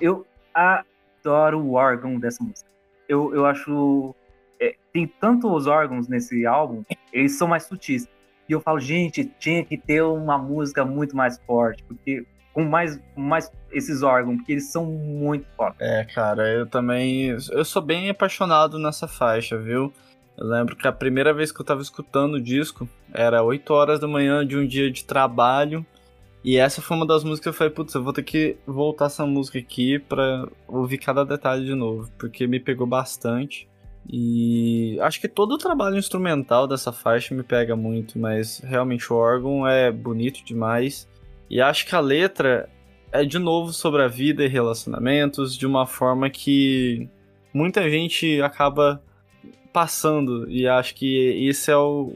[0.00, 2.68] Eu adoro o órgão dessa música.
[3.08, 4.12] Eu, eu acho.
[4.60, 8.08] É, tem tantos órgãos nesse álbum, eles são mais sutis.
[8.48, 12.98] E eu falo, gente, tinha que ter uma música muito mais forte, porque com mais,
[13.16, 15.80] mais esses órgãos, porque eles são muito fortes.
[15.80, 17.36] É, cara, eu também.
[17.50, 19.92] Eu sou bem apaixonado nessa faixa, viu?
[20.38, 24.00] Eu lembro que a primeira vez que eu tava escutando o disco era 8 horas
[24.00, 25.84] da manhã de um dia de trabalho.
[26.44, 29.06] E essa foi uma das músicas que eu falei, putz, eu vou ter que voltar
[29.06, 33.66] essa música aqui pra ouvir cada detalhe de novo, porque me pegou bastante.
[34.06, 39.16] E acho que todo o trabalho instrumental dessa faixa me pega muito, mas realmente o
[39.16, 41.08] órgão é bonito demais.
[41.54, 42.68] E acho que a letra
[43.12, 47.08] é de novo sobre a vida e relacionamentos de uma forma que
[47.52, 49.00] muita gente acaba
[49.72, 52.12] passando e acho que isso é o,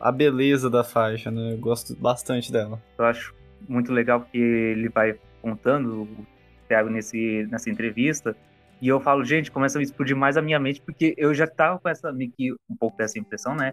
[0.00, 1.52] a beleza da faixa, né?
[1.52, 2.82] Eu gosto bastante dela.
[2.98, 3.32] Eu acho
[3.68, 6.26] muito legal que ele vai contando o
[6.66, 8.34] Thiago nesse, nessa entrevista
[8.82, 11.78] e eu falo, gente, começa a explodir mais a minha mente, porque eu já tava
[11.78, 13.70] com essa, meio que um pouco dessa impressão, né?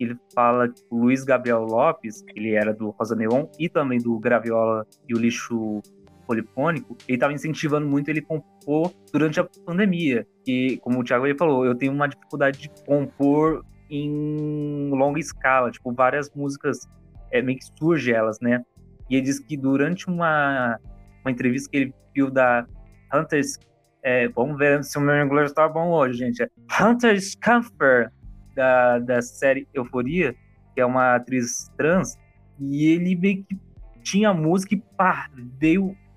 [0.00, 4.18] Ele fala que o Luiz Gabriel Lopes, ele era do Rosa Neon e também do
[4.18, 5.80] Graviola e o Lixo
[6.26, 10.26] Polifônico, ele estava incentivando muito ele compor durante a pandemia.
[10.46, 15.70] E, como o Thiago ele falou, eu tenho uma dificuldade de compor em longa escala,
[15.70, 16.88] tipo, várias músicas,
[17.30, 18.64] é, meio que surge elas, né?
[19.08, 20.78] E ele diz que durante uma,
[21.24, 22.64] uma entrevista que ele viu da
[23.12, 23.58] Hunters
[24.02, 26.42] é, vamos ver se o meu inglês está bom hoje, gente.
[26.42, 26.48] É
[26.82, 28.10] Hunter Scamper,
[28.54, 30.34] da, da série Euforia,
[30.74, 32.18] que é uma atriz trans,
[32.58, 33.58] e ele meio que
[34.02, 35.30] tinha música e pá,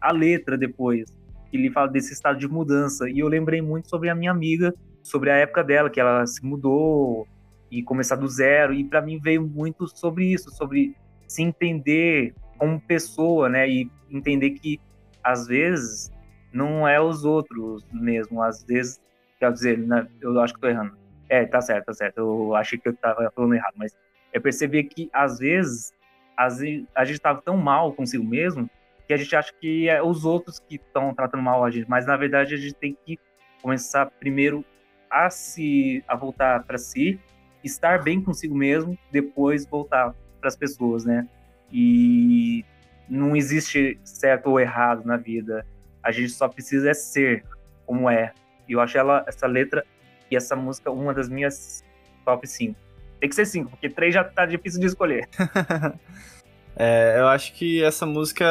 [0.01, 1.05] a letra depois.
[1.51, 3.09] Ele fala desse estado de mudança.
[3.09, 6.43] E eu lembrei muito sobre a minha amiga, sobre a época dela, que ela se
[6.43, 7.27] mudou
[7.69, 8.73] e começar do zero.
[8.73, 10.95] E para mim veio muito sobre isso, sobre
[11.27, 13.69] se entender como pessoa, né?
[13.69, 14.79] E entender que
[15.23, 16.11] às vezes
[16.51, 18.41] não é os outros mesmo.
[18.41, 18.99] Às vezes,
[19.39, 21.02] quer dizer, né, eu acho que tô errando.
[21.29, 22.17] É, tá certo, tá certo.
[22.17, 23.95] Eu achei que eu tava falando errado, mas
[24.31, 25.93] é perceber que às vezes,
[26.37, 28.69] às vezes a gente tava tão mal consigo mesmo
[29.07, 32.05] que a gente acha que é os outros que estão tratando mal a gente, mas
[32.05, 33.19] na verdade a gente tem que
[33.61, 34.63] começar primeiro
[35.09, 37.19] a se a voltar para si,
[37.63, 41.27] estar bem consigo mesmo, depois voltar para as pessoas, né?
[41.71, 42.65] E
[43.07, 45.65] não existe certo ou errado na vida.
[46.01, 47.43] A gente só precisa é ser
[47.85, 48.33] como é.
[48.67, 49.85] E eu acho ela, essa letra
[50.33, 51.83] e essa música uma das minhas
[52.25, 52.75] top 5.
[53.19, 55.29] Tem que ser 5, porque 3 já tá difícil de escolher.
[56.75, 58.45] é, eu acho que essa música,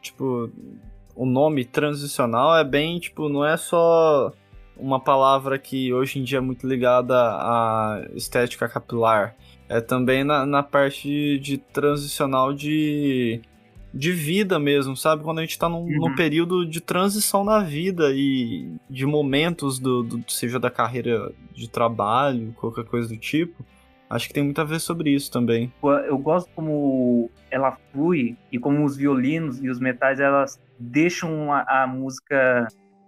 [0.00, 0.50] tipo,
[1.14, 4.32] o nome transicional é bem, tipo, não é só
[4.76, 9.36] uma palavra que hoje em dia é muito ligada à estética capilar.
[9.68, 13.40] É também na, na parte de, de transicional de
[13.92, 15.22] de vida mesmo, sabe?
[15.22, 16.08] Quando a gente tá num, uhum.
[16.08, 21.68] num, período de transição na vida e de momentos, do, do, seja da carreira de
[21.68, 23.64] trabalho, qualquer coisa do tipo.
[24.08, 25.72] Acho que tem muito a ver sobre isso também.
[26.08, 31.82] Eu gosto como ela flui e como os violinos e os metais elas deixam a,
[31.82, 32.66] a música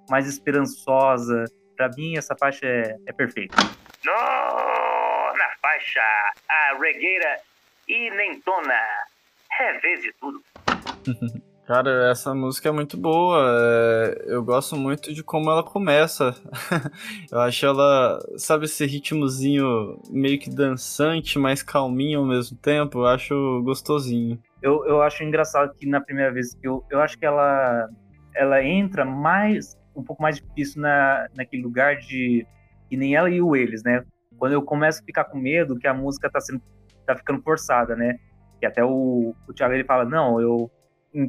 [0.08, 1.44] mais esperançosa.
[1.76, 3.56] Para mim, essa faixa é, é perfeita.
[4.06, 6.00] na faixa,
[6.48, 7.38] a regueira
[7.88, 8.78] inentona.
[9.60, 10.42] É vez de tudo.
[11.64, 13.38] Cara, essa música é muito boa.
[13.48, 14.24] É...
[14.26, 16.34] Eu gosto muito de como ela começa.
[17.30, 22.98] eu acho ela, sabe, esse ritmozinho meio que dançante, mas calminho ao mesmo tempo.
[22.98, 24.38] Eu acho gostosinho.
[24.60, 27.88] Eu, eu acho engraçado que na primeira vez que eu, eu acho que ela,
[28.34, 32.46] ela entra mais, um pouco mais difícil na, naquele lugar de.
[32.90, 34.04] E nem ela e o eles, né?
[34.36, 36.60] Quando eu começo a ficar com medo que a música tá, sendo,
[37.06, 38.18] tá ficando forçada, né?
[38.58, 40.70] Que até o, o Thiago ele fala: Não, eu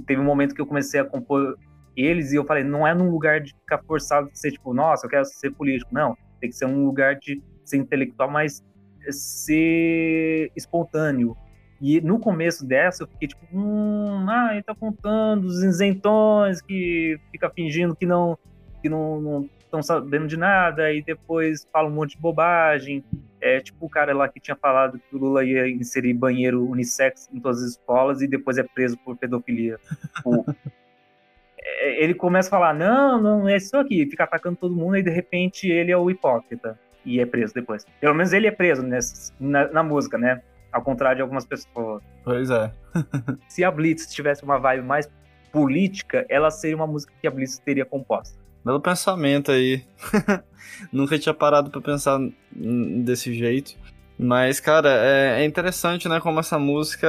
[0.05, 1.57] teve um momento que eu comecei a compor
[1.95, 5.05] eles e eu falei, não é num lugar de ficar forçado de ser tipo, nossa,
[5.05, 5.93] eu quero ser político.
[5.93, 8.63] Não, tem que ser um lugar de ser intelectual, mas
[9.09, 11.35] ser espontâneo.
[11.81, 17.19] E no começo dessa eu fiquei tipo, hum, ah, ele tá contando os isentões que
[17.31, 18.37] fica fingindo que não
[18.81, 23.03] que não estão sabendo de nada e depois falam um monte de bobagem.
[23.41, 27.27] É tipo o cara lá que tinha falado que o Lula ia inserir banheiro unissex
[27.33, 29.79] em todas as escolas e depois é preso por pedofilia.
[30.15, 30.45] Tipo,
[31.59, 35.03] é, ele começa a falar, não, não é isso aqui, fica atacando todo mundo e
[35.03, 37.85] de repente ele é o hipócrita e é preso depois.
[37.99, 40.41] Pelo menos ele é preso nessa, na, na música, né?
[40.71, 42.01] Ao contrário de algumas pessoas.
[42.23, 42.71] Pois é.
[43.49, 45.11] Se a Blitz tivesse uma vibe mais
[45.51, 48.42] política, ela seria uma música que a Blitz teria composta.
[48.63, 49.83] Belo pensamento aí.
[50.91, 52.19] Nunca tinha parado para pensar
[52.51, 53.75] desse jeito.
[54.17, 56.19] Mas, cara, é, é, interessante, né?
[56.19, 57.07] Como essa música.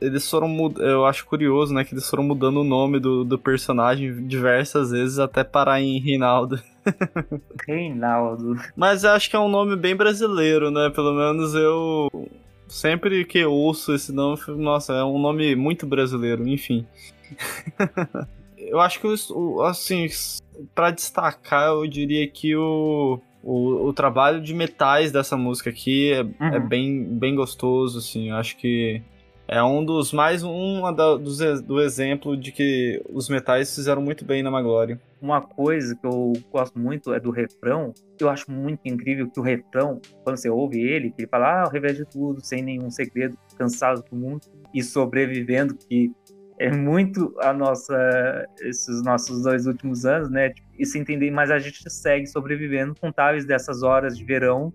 [0.00, 0.72] Eles foram.
[0.78, 1.84] Eu acho curioso, né?
[1.84, 6.60] Que eles foram mudando o nome do, do personagem diversas vezes até parar em Reinaldo.
[7.66, 8.54] Reinaldo.
[8.76, 10.90] Mas acho que é um nome bem brasileiro, né?
[10.90, 12.08] Pelo menos eu.
[12.68, 16.84] Sempre que ouço esse nome, nossa, é um nome muito brasileiro, enfim.
[18.66, 19.06] eu acho que,
[19.64, 20.08] assim,
[20.74, 26.22] para destacar, eu diria que o, o, o, trabalho de metais dessa música aqui é,
[26.22, 26.54] uhum.
[26.54, 28.30] é, bem, bem gostoso, assim.
[28.30, 29.02] Eu acho que
[29.48, 34.24] é um dos mais um da, dos, do exemplo de que os metais fizeram muito
[34.24, 35.00] bem na Maglória.
[35.22, 37.94] Uma coisa que eu gosto muito é do refrão.
[38.18, 41.64] Eu acho muito incrível que o refrão, quando você ouve ele, que ele fala, ah,
[41.64, 44.40] ao revés de tudo, sem nenhum segredo, cansado do mundo
[44.74, 46.12] e sobrevivendo, que
[46.58, 50.52] é muito a nossa esses nossos dois últimos anos, né?
[50.78, 54.72] E se entender, mas a gente segue sobrevivendo com tais dessas horas de verão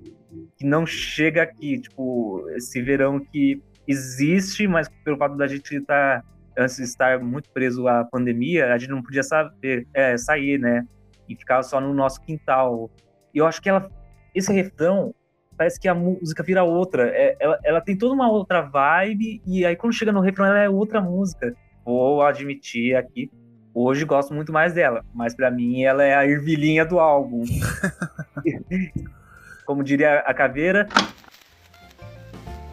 [0.57, 6.23] que não chega aqui, tipo, esse verão que existe, mas pelo fato da gente estar
[6.57, 10.85] antes de estar muito preso à pandemia, a gente não podia saber é, sair, né?
[11.27, 12.91] E ficava só no nosso quintal.
[13.33, 13.89] E eu acho que ela
[14.35, 15.13] esse refrão
[15.57, 17.09] parece que a música vira outra.
[17.09, 20.59] É, ela, ela tem toda uma outra vibe, e aí quando chega no refrão, ela
[20.59, 23.31] é outra música vou admitir aqui,
[23.73, 27.43] hoje gosto muito mais dela, mas para mim ela é a ervilhinha do álbum.
[29.65, 30.87] Como diria a caveira.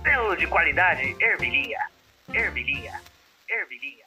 [0.02, 1.78] Selo de qualidade, ervilhinha,
[2.32, 3.00] ervilhinha,
[3.48, 4.04] ervilhinha.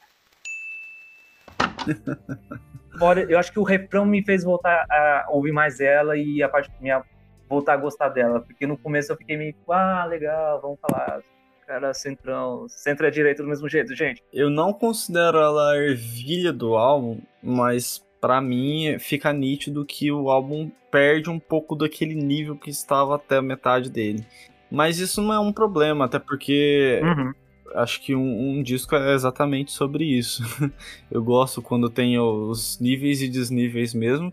[2.98, 6.48] Fora, eu acho que o refrão me fez voltar a ouvir mais ela e a
[6.48, 7.02] parte minha
[7.48, 11.20] voltar a gostar dela, porque no começo eu fiquei meio, ah, legal, vamos falar
[11.66, 14.22] cara centrão, centro é do mesmo jeito, gente.
[14.32, 20.30] Eu não considero ela a ervilha do álbum, mas para mim fica nítido que o
[20.30, 24.24] álbum perde um pouco daquele nível que estava até a metade dele.
[24.70, 27.32] Mas isso não é um problema, até porque uhum.
[27.74, 30.42] acho que um, um, disco é exatamente sobre isso.
[31.10, 34.32] Eu gosto quando tem os níveis e desníveis mesmo.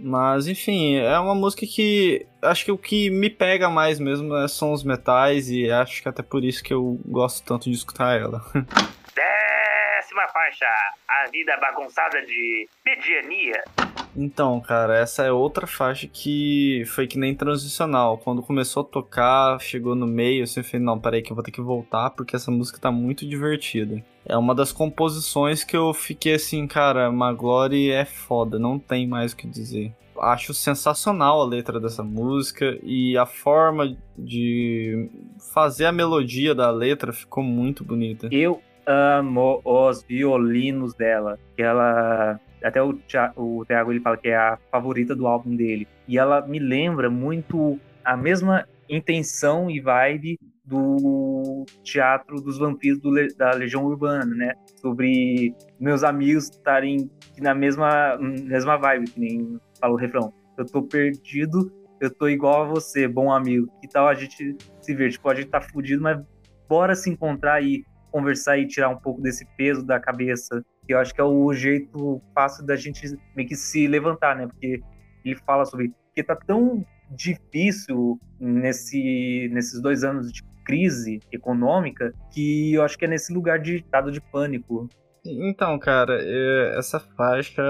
[0.00, 4.46] Mas, enfim, é uma música que acho que o que me pega mais mesmo é,
[4.48, 8.20] são os metais e acho que até por isso que eu gosto tanto de escutar
[8.20, 8.44] ela.
[10.18, 10.66] Décima faixa,
[11.06, 13.62] a vida bagunçada de mediania.
[14.16, 18.18] Então, cara, essa é outra faixa que foi que nem transicional.
[18.18, 21.44] Quando começou a tocar, chegou no meio, assim, eu falei, não, peraí que eu vou
[21.44, 24.04] ter que voltar porque essa música tá muito divertida.
[24.26, 29.32] É uma das composições que eu fiquei assim, cara, Maglory é foda, não tem mais
[29.32, 29.92] o que dizer.
[30.20, 35.08] Acho sensacional a letra dessa música e a forma de
[35.54, 38.28] fazer a melodia da letra ficou muito bonita.
[38.32, 42.98] Eu amo os violinos dela, que ela até o,
[43.36, 45.86] o Thiago ele fala que é a favorita do álbum dele.
[46.08, 53.12] E ela me lembra muito a mesma intenção e vibe do teatro dos vampiros do,
[53.36, 54.54] da Legião Urbana, né?
[54.80, 60.32] Sobre meus amigos estarem na mesma, mesma vibe, que nem fala o refrão.
[60.56, 61.70] Eu tô perdido,
[62.00, 63.68] eu tô igual a você, bom amigo.
[63.80, 65.12] Que tal a gente se ver?
[65.12, 66.20] Tipo, a gente tá fudido, mas
[66.68, 70.98] bora se encontrar e conversar e tirar um pouco desse peso da cabeça que eu
[70.98, 74.46] acho que é o jeito fácil da gente meio que se levantar, né?
[74.46, 74.80] Porque
[75.24, 82.74] ele fala sobre que tá tão difícil nesse, nesses dois anos de crise econômica que
[82.74, 84.88] eu acho que é nesse lugar de estado de pânico.
[85.24, 87.62] Então, cara, é, essa faixa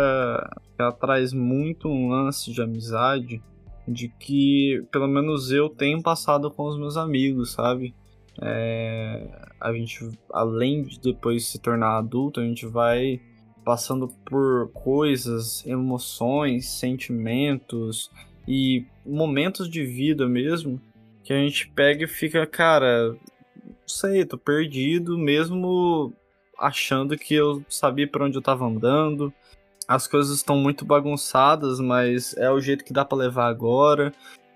[0.79, 3.43] ela traz muito um lance de amizade
[3.87, 7.95] de que pelo menos eu tenho passado com os meus amigos, sabe?
[8.41, 9.29] É,
[9.61, 13.21] a gente, além de depois se tornar adulto, a gente vai
[13.65, 18.11] passando por coisas, emoções, sentimentos
[18.47, 20.81] e momentos de vida mesmo
[21.29, 23.11] que a gente pega e fica, cara,
[23.63, 26.15] não sei, tô perdido mesmo
[26.59, 29.31] achando que eu sabia para onde eu tava andando.
[29.87, 34.15] As coisas estão muito bagunçadas, mas é o jeito que dá para levar agora.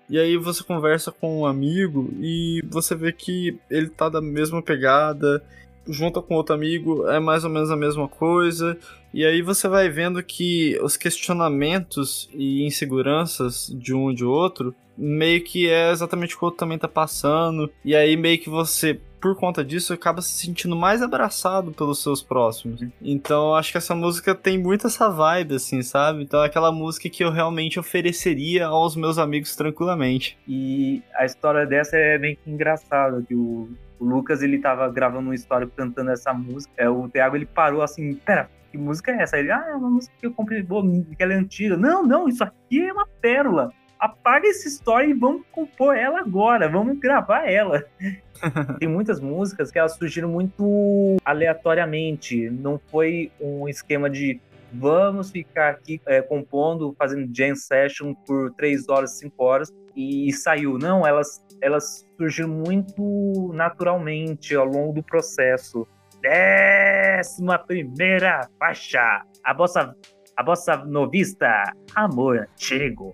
[0.09, 4.61] E aí você conversa com um amigo e você vê que ele tá da mesma
[4.61, 5.43] pegada
[5.87, 8.77] junta com outro amigo, é mais ou menos a mesma coisa.
[9.13, 14.73] E aí você vai vendo que os questionamentos e inseguranças de um e de outro
[14.97, 17.69] meio que é exatamente o que o outro também tá passando.
[17.83, 22.21] E aí meio que você, por conta disso, acaba se sentindo mais abraçado pelos seus
[22.21, 22.85] próximos.
[23.01, 26.23] Então acho que essa música tem muito essa vibe, assim, sabe?
[26.23, 30.37] Então é aquela música que eu realmente ofereceria aos meus amigos tranquilamente.
[30.45, 35.35] E a história dessa é bem engraçada, que o, o Lucas ele tava gravando uma
[35.35, 36.73] história cantando essa música.
[36.75, 39.37] É, o Thiago ele parou assim, pera, que música é essa?
[39.37, 41.77] Ele, ah, é uma música que eu comprei, boa, que ela é antiga.
[41.77, 43.71] Não, não, isso aqui é uma pérola
[44.03, 47.85] apaga essa história e vamos compor ela agora, vamos gravar ela.
[48.77, 54.41] Tem muitas músicas que elas surgiram muito aleatoriamente, não foi um esquema de
[54.73, 60.33] vamos ficar aqui é, compondo, fazendo jam session por 3 horas, 5 horas e, e
[60.33, 60.77] saiu.
[60.77, 65.87] Não, elas, elas surgiram muito naturalmente ao longo do processo.
[66.19, 69.95] Décima primeira faixa, a bossa,
[70.35, 73.13] a bossa novista, Amor Antigo.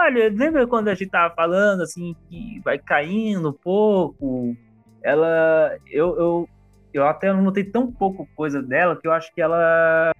[0.00, 4.56] Olha, lembra quando a gente tava falando assim que vai caindo um pouco?
[5.02, 5.76] Ela.
[5.90, 6.48] Eu, eu,
[6.94, 10.12] eu até notei tão pouco coisa dela que eu acho que ela.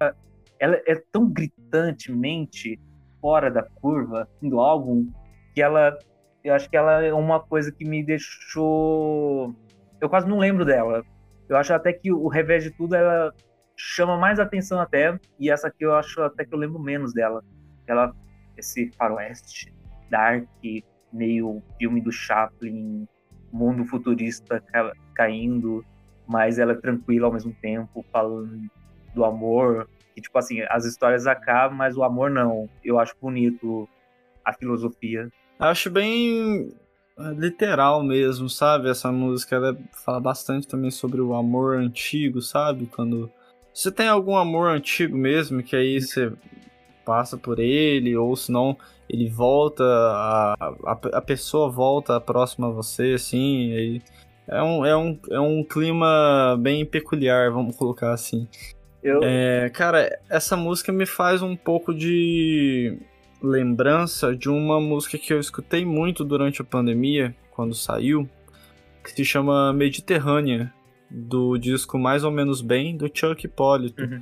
[0.59, 2.77] Ela é tão gritantemente
[3.21, 5.09] fora da curva do álbum
[5.55, 5.97] que ela.
[6.43, 9.55] Eu acho que ela é uma coisa que me deixou.
[10.01, 11.03] Eu quase não lembro dela.
[11.47, 13.33] Eu acho até que o revés de tudo ela
[13.77, 15.17] chama mais atenção até.
[15.39, 17.41] E essa aqui eu acho até que eu lembro menos dela.
[17.87, 18.13] Ela
[18.59, 19.73] esse faroeste
[20.09, 20.47] dark,
[21.11, 23.07] meio filme do Chaplin,
[23.51, 25.83] mundo futurista ca caindo,
[26.27, 28.69] mas ela é tranquila ao mesmo tempo, falando
[29.13, 29.89] do amor.
[30.15, 32.69] E, tipo assim, as histórias acabam, mas o amor não.
[32.83, 33.87] Eu acho bonito
[34.45, 35.29] a filosofia.
[35.59, 36.71] Acho bem
[37.17, 38.89] é, literal mesmo, sabe?
[38.89, 42.85] Essa música ela fala bastante também sobre o amor antigo, sabe?
[42.85, 43.29] Quando
[43.73, 46.31] você tem algum amor antigo mesmo, que aí você
[47.09, 48.77] passa por ele, ou senão
[49.09, 50.55] ele volta, a,
[50.85, 54.01] a, a pessoa volta próxima a você, assim, e
[54.47, 58.47] é um, é, um, é um clima bem peculiar, vamos colocar assim.
[59.01, 59.21] Eu...
[59.23, 62.99] É, cara, essa música me faz um pouco de
[63.41, 68.29] lembrança de uma música que eu escutei muito durante a pandemia, quando saiu,
[69.03, 70.71] que se chama Mediterrânea,
[71.09, 73.99] do disco Mais ou Menos Bem, do Chuck Hipólito.
[73.99, 74.21] Uhum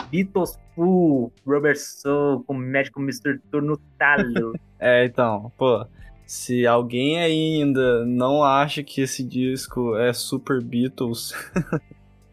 [0.09, 3.39] Beatles Full, Rubber Soul, com médico Mr.
[3.51, 4.53] Turno Talo.
[4.79, 5.85] é, então, pô,
[6.33, 11.31] se alguém ainda não acha que esse disco é super Beatles,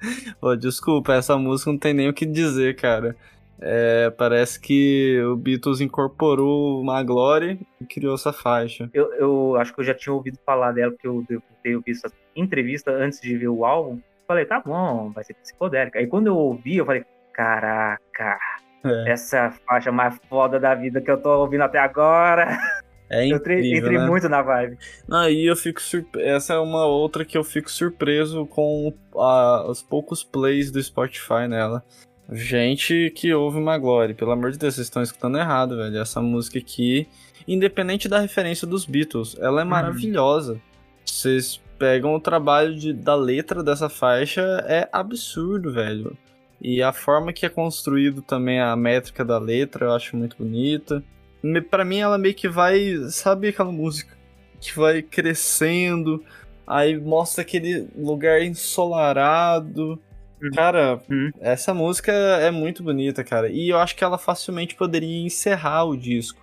[0.41, 3.15] Pô, desculpa, essa música não tem nem o que dizer, cara.
[3.61, 8.89] É, parece que o Beatles incorporou uma glória e criou essa faixa.
[8.95, 12.07] Eu, eu, acho que eu já tinha ouvido falar dela, porque eu, eu tenho visto
[12.07, 14.01] a entrevista antes de ver o álbum.
[14.27, 15.99] Falei, tá bom, vai ser psicodélica.
[15.99, 18.39] Aí quando eu ouvi, eu falei, caraca,
[18.83, 19.13] é.
[19.13, 22.57] essa faixa mais foda da vida que eu tô ouvindo até agora.
[23.11, 24.07] É incrível, eu entrei né?
[24.07, 24.79] muito na vibe.
[25.11, 26.29] Aí eu fico surpreso.
[26.29, 31.49] Essa é uma outra que eu fico surpreso com a, os poucos plays do Spotify
[31.49, 31.85] nela.
[32.31, 35.99] Gente que ouve Maglore, pelo amor de Deus, vocês estão escutando errado, velho.
[35.99, 37.09] Essa música aqui,
[37.49, 39.71] independente da referência dos Beatles, ela é uhum.
[39.71, 40.61] maravilhosa.
[41.05, 46.17] Vocês pegam o trabalho de, da letra dessa faixa, é absurdo, velho.
[46.63, 51.03] E a forma que é construído também a métrica da letra, eu acho muito bonita
[51.71, 54.17] para mim ela meio que vai, sabe aquela música
[54.61, 56.23] que vai crescendo,
[56.71, 59.99] Aí mostra aquele lugar ensolarado.
[60.41, 60.51] Uhum.
[60.55, 61.33] Cara, Uhum.
[61.41, 63.49] essa música é muito bonita, cara.
[63.49, 66.41] E eu acho que ela facilmente poderia encerrar o disco.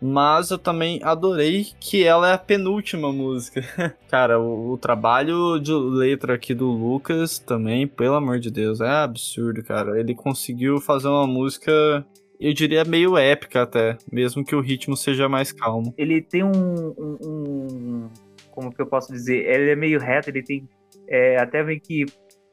[0.00, 3.62] Mas eu também adorei que ela é a penúltima música.
[4.08, 8.88] cara, o, o trabalho de letra aqui do Lucas também, pelo amor de Deus, é
[8.88, 9.98] absurdo, cara.
[9.98, 12.06] Ele conseguiu fazer uma música,
[12.40, 15.94] eu diria, meio épica até, mesmo que o ritmo seja mais calmo.
[15.96, 18.10] Ele tem um, um- um-
[18.50, 19.44] Como que eu posso dizer?
[19.48, 20.68] Ele é meio reto, ele tem.
[21.08, 22.04] é, até meio que.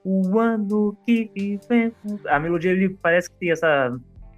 [0.03, 2.25] O ano que vivemos.
[2.25, 3.95] A melodia ele parece que tem essa.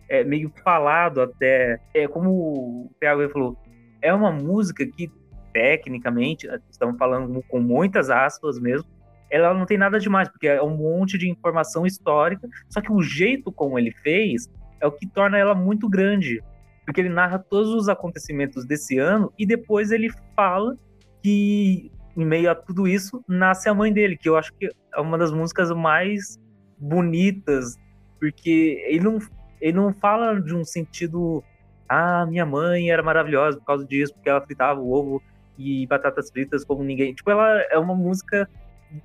[0.09, 1.79] É meio falado até.
[1.93, 3.57] É como o Thiago falou.
[4.01, 5.09] É uma música que,
[5.53, 8.87] tecnicamente, estamos falando com muitas aspas mesmo.
[9.31, 12.47] Ela não tem nada demais, porque é um monte de informação histórica.
[12.69, 14.47] Só que o jeito como ele fez
[14.83, 16.43] é o que torna ela muito grande
[16.85, 20.77] porque ele narra todos os acontecimentos desse ano e depois ele fala
[21.21, 24.99] que em meio a tudo isso nasce a mãe dele, que eu acho que é
[24.99, 26.37] uma das músicas mais
[26.77, 27.77] bonitas,
[28.19, 29.17] porque ele não,
[29.61, 31.43] ele não fala de um sentido
[31.87, 35.21] ah, minha mãe era maravilhosa por causa disso, porque ela fritava o ovo
[35.57, 37.13] e batatas fritas como ninguém.
[37.13, 38.49] Tipo, ela é uma música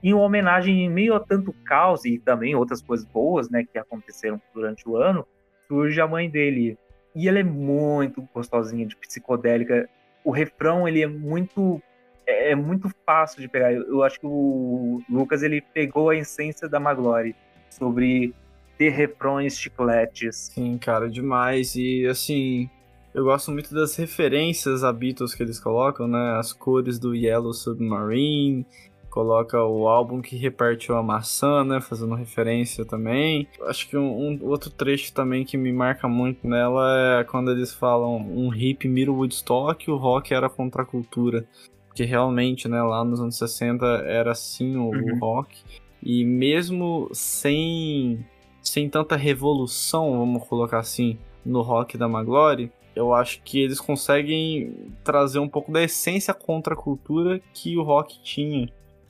[0.02, 4.40] em homenagem em meio a tanto caos e também outras coisas boas, né, que aconteceram
[4.54, 5.26] durante o ano,
[5.68, 6.76] surge a mãe dele
[7.14, 9.88] e ela é muito gostosinha, de psicodélica.
[10.24, 11.80] O refrão, ele é muito
[12.26, 13.72] é é muito fácil de pegar.
[13.72, 17.34] Eu, eu acho que o Lucas ele pegou a essência da Maglore
[17.70, 18.34] sobre
[18.76, 20.50] ter refrões chicletes.
[20.54, 21.74] Sim, cara, demais.
[21.74, 22.70] E assim,
[23.12, 26.36] eu gosto muito das referências a Beatles que eles colocam, né?
[26.38, 28.64] As cores do Yellow Submarine,
[29.10, 31.80] coloca o álbum que repartiu a maçã, né?
[31.80, 33.48] Fazendo referência também.
[33.66, 37.72] Acho que um, um outro trecho também que me marca muito nela é quando eles
[37.72, 41.46] falam um hip mira o Woodstock, o rock era contra a cultura.
[41.94, 45.18] Que realmente, né, lá nos anos 60 era assim o, o Uhum.
[45.18, 45.56] rock.
[46.02, 48.24] E mesmo sem,
[48.62, 54.92] sem tanta revolução, vamos colocar assim, no rock da Maglore, eu acho que eles conseguem
[55.02, 58.68] trazer um pouco da essência contra a cultura que o rock tinha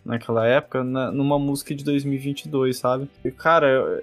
[0.08, 3.08] naquela época, na- numa música de 2022, sabe?
[3.24, 4.02] E, cara,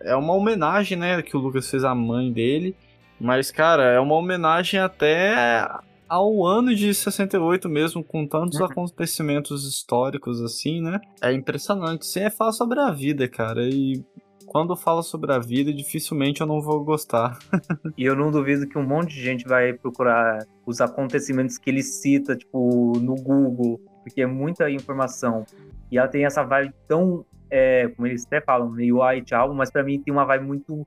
[0.00, 2.74] é uma homenagem, né, que o Lucas fez à mãe dele,
[3.20, 5.68] mas, cara, é uma homenagem até
[6.08, 8.66] ao ano de 68 mesmo, com tantos Uhum.
[8.66, 11.00] acontecimentos históricos assim, né?
[11.22, 12.04] É impressionante.
[12.06, 14.02] Sim, é falar sobre a vida, cara, e
[14.46, 17.38] quando fala sobre a vida, dificilmente eu não vou gostar.
[17.96, 21.82] E eu não duvido que um monte de gente vai procurar os acontecimentos que ele
[21.82, 25.44] cita, tipo, no Google, porque é muita informação.
[25.90, 29.70] E ela tem essa vibe tão, é, como eles até falam, meio white album, mas
[29.70, 30.86] pra mim tem uma vibe muito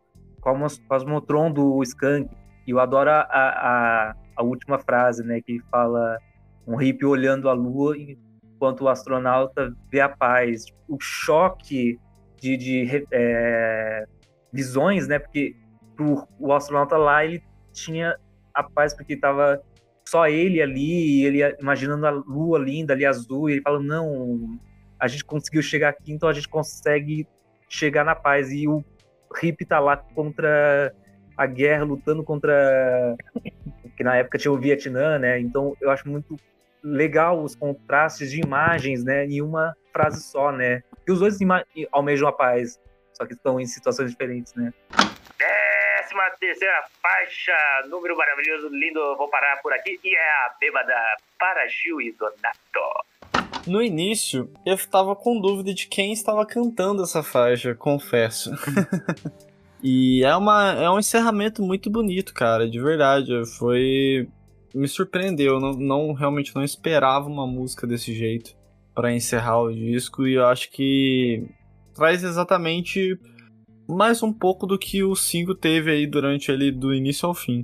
[0.88, 2.30] Cosmotron do Skank.
[2.68, 6.18] E eu adoro a, a, a última frase, né, que fala
[6.68, 10.66] um hippie olhando a lua enquanto o astronauta vê a paz.
[10.88, 12.00] O choque
[12.40, 14.06] de, de é,
[14.52, 15.56] visões, né, porque
[15.96, 18.18] pro, o astronauta lá, ele tinha
[18.54, 19.62] a paz porque tava
[20.08, 24.60] só ele ali, ele imaginando a lua linda ali azul, e ele falando: não,
[25.00, 27.28] a gente conseguiu chegar aqui, então a gente consegue
[27.68, 28.52] chegar na paz.
[28.52, 28.84] E o
[29.36, 30.94] Rip tá lá contra
[31.38, 33.16] a guerra, lutando contra.
[33.98, 35.40] que na época tinha o Vietnã, né?
[35.40, 36.36] Então eu acho muito
[36.84, 39.26] legal os contrastes de imagens, né?
[39.26, 40.84] Em uma frase só, né?
[41.08, 41.38] E os dois
[41.92, 42.80] almejam a paz,
[43.14, 44.74] só que estão em situações diferentes, né?
[45.42, 45.75] É!
[46.40, 46.66] 13
[47.02, 49.16] faixa, número maravilhoso, lindo.
[49.18, 50.00] Vou parar por aqui.
[50.04, 50.94] E é a bêbada
[51.38, 53.06] para Gil e Donato.
[53.68, 58.52] No início, eu estava com dúvida de quem estava cantando essa faixa, confesso.
[59.82, 63.32] e é, uma, é um encerramento muito bonito, cara, de verdade.
[63.58, 64.28] Foi.
[64.74, 68.56] Me surpreendeu, não, não realmente não esperava uma música desse jeito
[68.94, 71.46] para encerrar o disco, e eu acho que
[71.94, 73.18] traz exatamente
[73.88, 77.64] mais um pouco do que o 5 teve aí durante ele do início ao fim.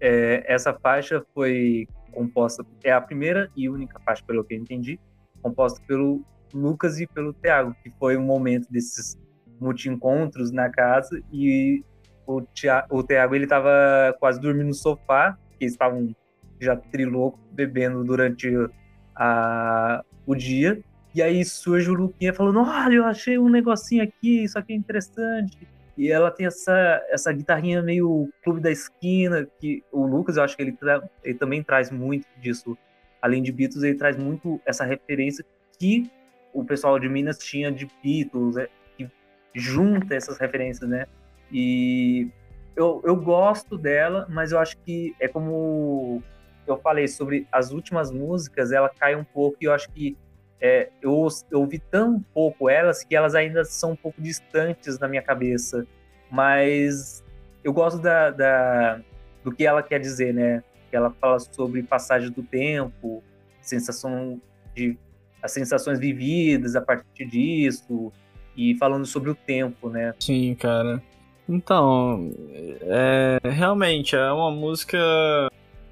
[0.00, 5.00] É, essa faixa foi composta, é a primeira e única faixa, pelo que eu entendi,
[5.42, 6.22] composta pelo
[6.52, 9.18] Lucas e pelo Thiago, que foi um momento desses
[9.60, 11.82] multi-encontros na casa e
[12.26, 13.70] o, Thia- o Thiago ele tava
[14.20, 16.14] quase dormindo no sofá, que estavam
[16.60, 18.48] já trilouco bebendo durante
[19.14, 20.80] a, o dia.
[21.14, 24.76] E aí surge o Luquinha falando: Olha, eu achei um negocinho aqui, isso aqui é
[24.76, 25.56] interessante.
[25.96, 30.56] E ela tem essa, essa guitarrinha meio clube da esquina, que o Lucas, eu acho
[30.56, 30.76] que ele,
[31.22, 32.76] ele também traz muito disso.
[33.22, 35.44] Além de Beatles, ele traz muito essa referência
[35.78, 36.10] que
[36.52, 39.08] o pessoal de Minas tinha de Beatles, é, que
[39.54, 41.06] junta essas referências, né?
[41.50, 42.28] E
[42.74, 46.22] eu, eu gosto dela, mas eu acho que é como
[46.66, 50.16] eu falei sobre as últimas músicas, ela cai um pouco e eu acho que
[50.60, 55.08] é, eu, eu ouvi tão pouco elas que elas ainda são um pouco distantes na
[55.08, 55.86] minha cabeça.
[56.30, 57.22] Mas
[57.62, 59.00] eu gosto da, da,
[59.42, 60.62] do que ela quer dizer, né?
[60.90, 63.22] Que ela fala sobre passagem do tempo,
[63.60, 64.40] sensação
[64.74, 64.98] de
[65.42, 68.10] as sensações vividas a partir disso
[68.56, 70.14] e falando sobre o tempo, né?
[70.18, 71.02] Sim, cara.
[71.46, 72.30] Então,
[72.80, 74.98] é, realmente é uma música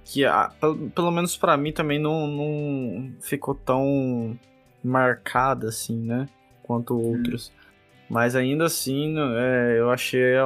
[0.05, 0.23] que,
[0.59, 4.39] pelo, pelo menos para mim, também não, não ficou tão
[4.83, 6.28] marcada assim, né?
[6.62, 7.12] Quanto hum.
[7.12, 7.49] outros.
[7.49, 7.62] Hum.
[8.11, 10.43] Mas ainda assim, é, eu achei é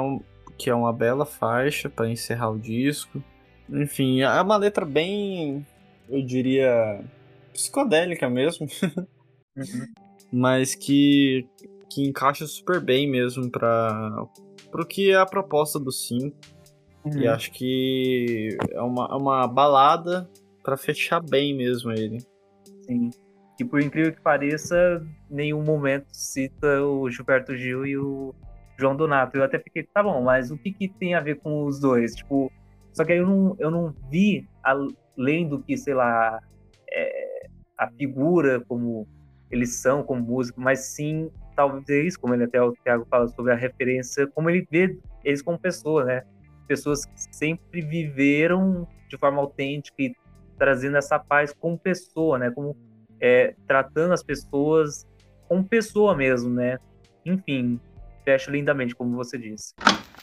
[0.57, 3.23] que é uma bela faixa para encerrar o disco.
[3.69, 5.67] Enfim, é uma letra bem,
[6.09, 7.01] eu diria,
[7.53, 8.67] psicodélica mesmo.
[9.57, 9.87] uhum.
[10.33, 11.47] Mas que,
[11.91, 14.27] que encaixa super bem mesmo para
[14.71, 16.33] pro que é a proposta do Sim.
[17.05, 17.21] Uhum.
[17.21, 20.29] E acho que é uma, é uma balada
[20.63, 22.19] para fechar bem mesmo ele.
[22.83, 23.11] Sim.
[23.59, 28.35] E por incrível que pareça, nenhum momento cita o Gilberto Gil e o
[28.79, 29.37] João Donato.
[29.37, 32.15] Eu até fiquei, tá bom, mas o que, que tem a ver com os dois?
[32.15, 32.53] Tipo,
[32.93, 36.41] só que aí eu não, eu não vi, além do que, sei lá,
[36.91, 39.07] é, a figura como
[39.51, 43.57] eles são como músico, mas sim talvez, como ele até o Thiago fala sobre a
[43.57, 46.23] referência, como ele vê eles como pessoa, né?
[46.69, 50.15] Pessoas que sempre viveram de forma autêntica e
[50.59, 52.51] trazendo essa paz como pessoa, né?
[52.51, 52.77] Como
[53.21, 55.07] é, tratando as pessoas
[55.49, 56.79] como pessoa mesmo, né?
[57.25, 57.81] Enfim,
[58.25, 59.75] fecha lindamente, como você disse.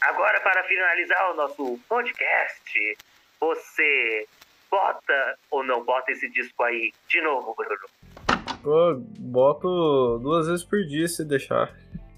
[0.02, 2.98] Agora, para finalizar o nosso podcast,
[3.39, 4.26] você
[4.70, 7.88] bota ou não bota esse disco aí de novo, Bruno?
[8.62, 11.74] Pô, boto duas vezes por dia se deixar.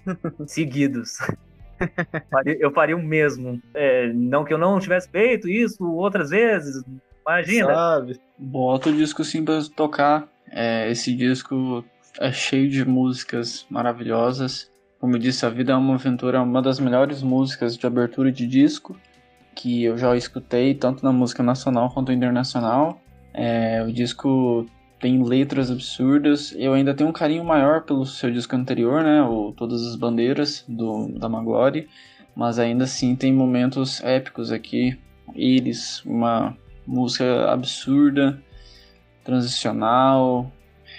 [0.46, 1.18] Seguidos.
[2.58, 3.60] eu faria o mesmo.
[3.74, 6.82] É, não que eu não tivesse feito isso outras vezes.
[7.26, 7.74] Imagina.
[7.74, 8.20] Sabe?
[8.38, 10.28] Boto o disco sim pra tocar.
[10.50, 11.84] É, esse disco
[12.18, 14.70] é cheio de músicas maravilhosas.
[14.98, 18.32] Como eu disse, A Vida é uma Aventura é uma das melhores músicas de abertura
[18.32, 18.96] de disco
[19.54, 23.00] que eu já escutei, tanto na música nacional quanto internacional.
[23.32, 24.66] É, o disco
[25.00, 26.54] tem letras absurdas.
[26.56, 29.22] Eu ainda tenho um carinho maior pelo seu disco anterior, né?
[29.22, 31.88] O Todas as Bandeiras, do, da Maglore.
[32.34, 34.98] Mas ainda assim tem momentos épicos aqui.
[35.34, 38.40] Iris, uma música absurda,
[39.26, 40.50] transicional,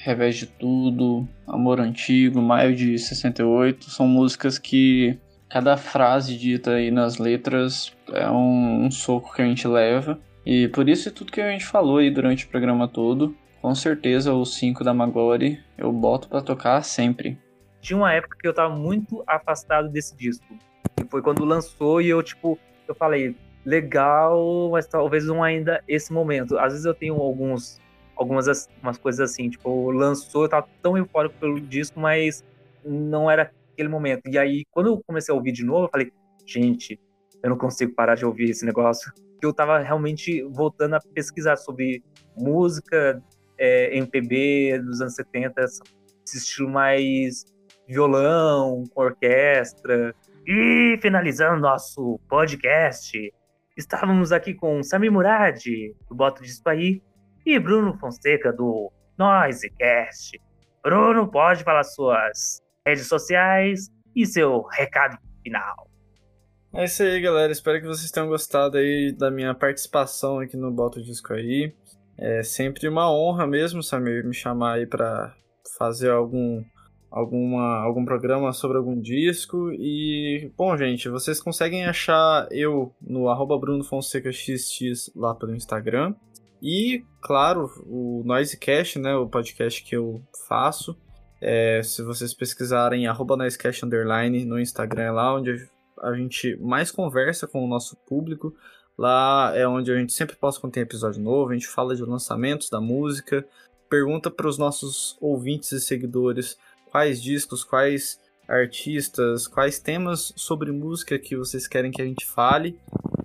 [0.03, 3.89] Revés de Tudo, Amor Antigo, Maio de 68.
[3.89, 5.17] São músicas que
[5.49, 10.19] cada frase dita aí nas letras é um, um soco que a gente leva.
[10.45, 13.73] E por isso é tudo que a gente falou aí durante o programa todo com
[13.75, 17.37] certeza o 5 da Magori eu boto para tocar sempre.
[17.81, 20.45] Tinha uma época que eu tava muito afastado desse disco.
[21.01, 22.57] E foi quando lançou e eu, tipo,
[22.87, 26.57] eu falei, legal, mas talvez não ainda esse momento.
[26.57, 27.81] Às vezes eu tenho alguns
[28.17, 32.43] algumas umas coisas assim, tipo, lançou, eu tava tão eufórico pelo disco, mas
[32.83, 34.21] não era aquele momento.
[34.27, 36.11] E aí, quando eu comecei a ouvir de novo, eu falei,
[36.45, 36.99] gente,
[37.43, 39.11] eu não consigo parar de ouvir esse negócio.
[39.41, 42.03] Eu tava realmente voltando a pesquisar sobre
[42.35, 43.21] música
[43.57, 47.45] é, MPB dos anos 70, esse estilo mais
[47.87, 50.15] violão, com orquestra.
[50.45, 53.33] E finalizando nosso podcast,
[53.75, 55.63] estávamos aqui com Sami Murad,
[56.09, 57.01] do Boto de Aí,
[57.47, 60.37] e Bruno Fonseca, do Noisecast.
[60.83, 65.89] Bruno, pode falar suas redes sociais e seu recado final.
[66.75, 67.49] É isso aí, galera.
[67.49, 71.73] Espero que vocês tenham gostado aí da minha participação aqui no Boto Disco aí.
[72.17, 75.33] É sempre uma honra mesmo, Samir, me chamar aí para
[75.77, 76.61] fazer algum,
[77.09, 79.71] alguma, algum programa sobre algum disco.
[79.71, 86.13] E, bom, gente, vocês conseguem achar eu no BrunoFonsecaXX lá pelo Instagram.
[86.61, 90.97] E, claro, o Noisecast, né, o podcast que eu faço.
[91.39, 95.69] É, se vocês pesquisarem arroba Noisecast Underline no Instagram, é lá onde
[96.01, 98.55] a gente mais conversa com o nosso público.
[98.97, 102.03] Lá é onde a gente sempre posta quando tem episódio novo, a gente fala de
[102.03, 103.45] lançamentos da música,
[103.87, 106.57] pergunta para os nossos ouvintes e seguidores
[106.89, 112.79] quais discos, quais artistas, quais temas sobre música que vocês querem que a gente fale.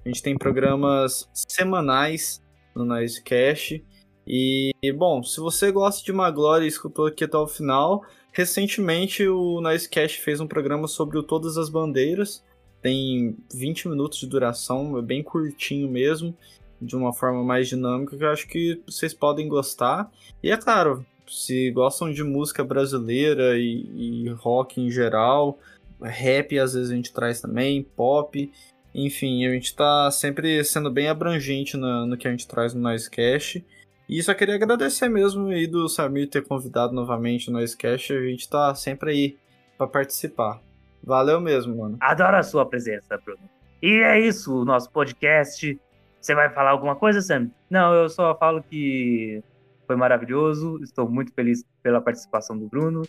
[0.04, 2.41] A gente tem programas semanais
[2.74, 3.84] no Noisecast.
[4.26, 9.60] E, bom, se você gosta de Maglore e escutou aqui até o final, recentemente o
[9.60, 12.44] Noisecast fez um programa sobre o Todas as Bandeiras
[12.82, 16.36] tem 20 minutos de duração, é bem curtinho mesmo,
[16.80, 20.10] de uma forma mais dinâmica, que eu acho que vocês podem gostar.
[20.42, 25.60] E é claro, se gostam de música brasileira e, e rock em geral,
[26.02, 28.52] rap às vezes a gente traz também, pop,
[28.94, 32.80] enfim, a gente está sempre sendo bem abrangente no, no que a gente traz no
[32.80, 33.64] Noisecast.
[34.08, 38.12] E só queria agradecer mesmo aí do Samir ter convidado novamente o Noisecast.
[38.12, 39.36] A gente tá sempre aí
[39.78, 40.60] para participar.
[41.02, 41.96] Valeu mesmo, mano.
[42.00, 43.40] Adoro a sua presença, Bruno.
[43.80, 45.80] E é isso, o nosso podcast.
[46.20, 47.50] Você vai falar alguma coisa, Sam?
[47.70, 49.42] Não, eu só falo que
[49.86, 50.78] foi maravilhoso.
[50.82, 53.02] Estou muito feliz pela participação do Bruno.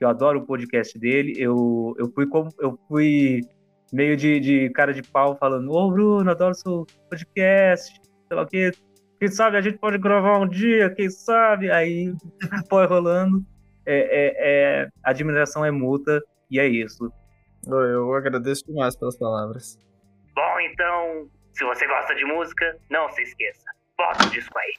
[0.00, 1.34] Eu adoro o podcast dele.
[1.38, 2.28] Eu, eu fui
[2.58, 3.40] eu fui
[3.92, 8.00] meio de, de cara de pau falando: Ô Bruno, adoro seu podcast.
[8.26, 8.70] Sei lá o que.
[9.18, 11.70] Quem sabe a gente pode gravar um dia, quem sabe?
[11.70, 12.12] Aí
[12.70, 13.44] foi rolando.
[13.84, 17.10] É, é, é, a admiração é mútua e é isso.
[17.66, 19.78] Eu agradeço demais pelas palavras.
[20.34, 23.64] Bom, então, se você gosta de música, não se esqueça.
[23.96, 24.74] Bota o disco aí.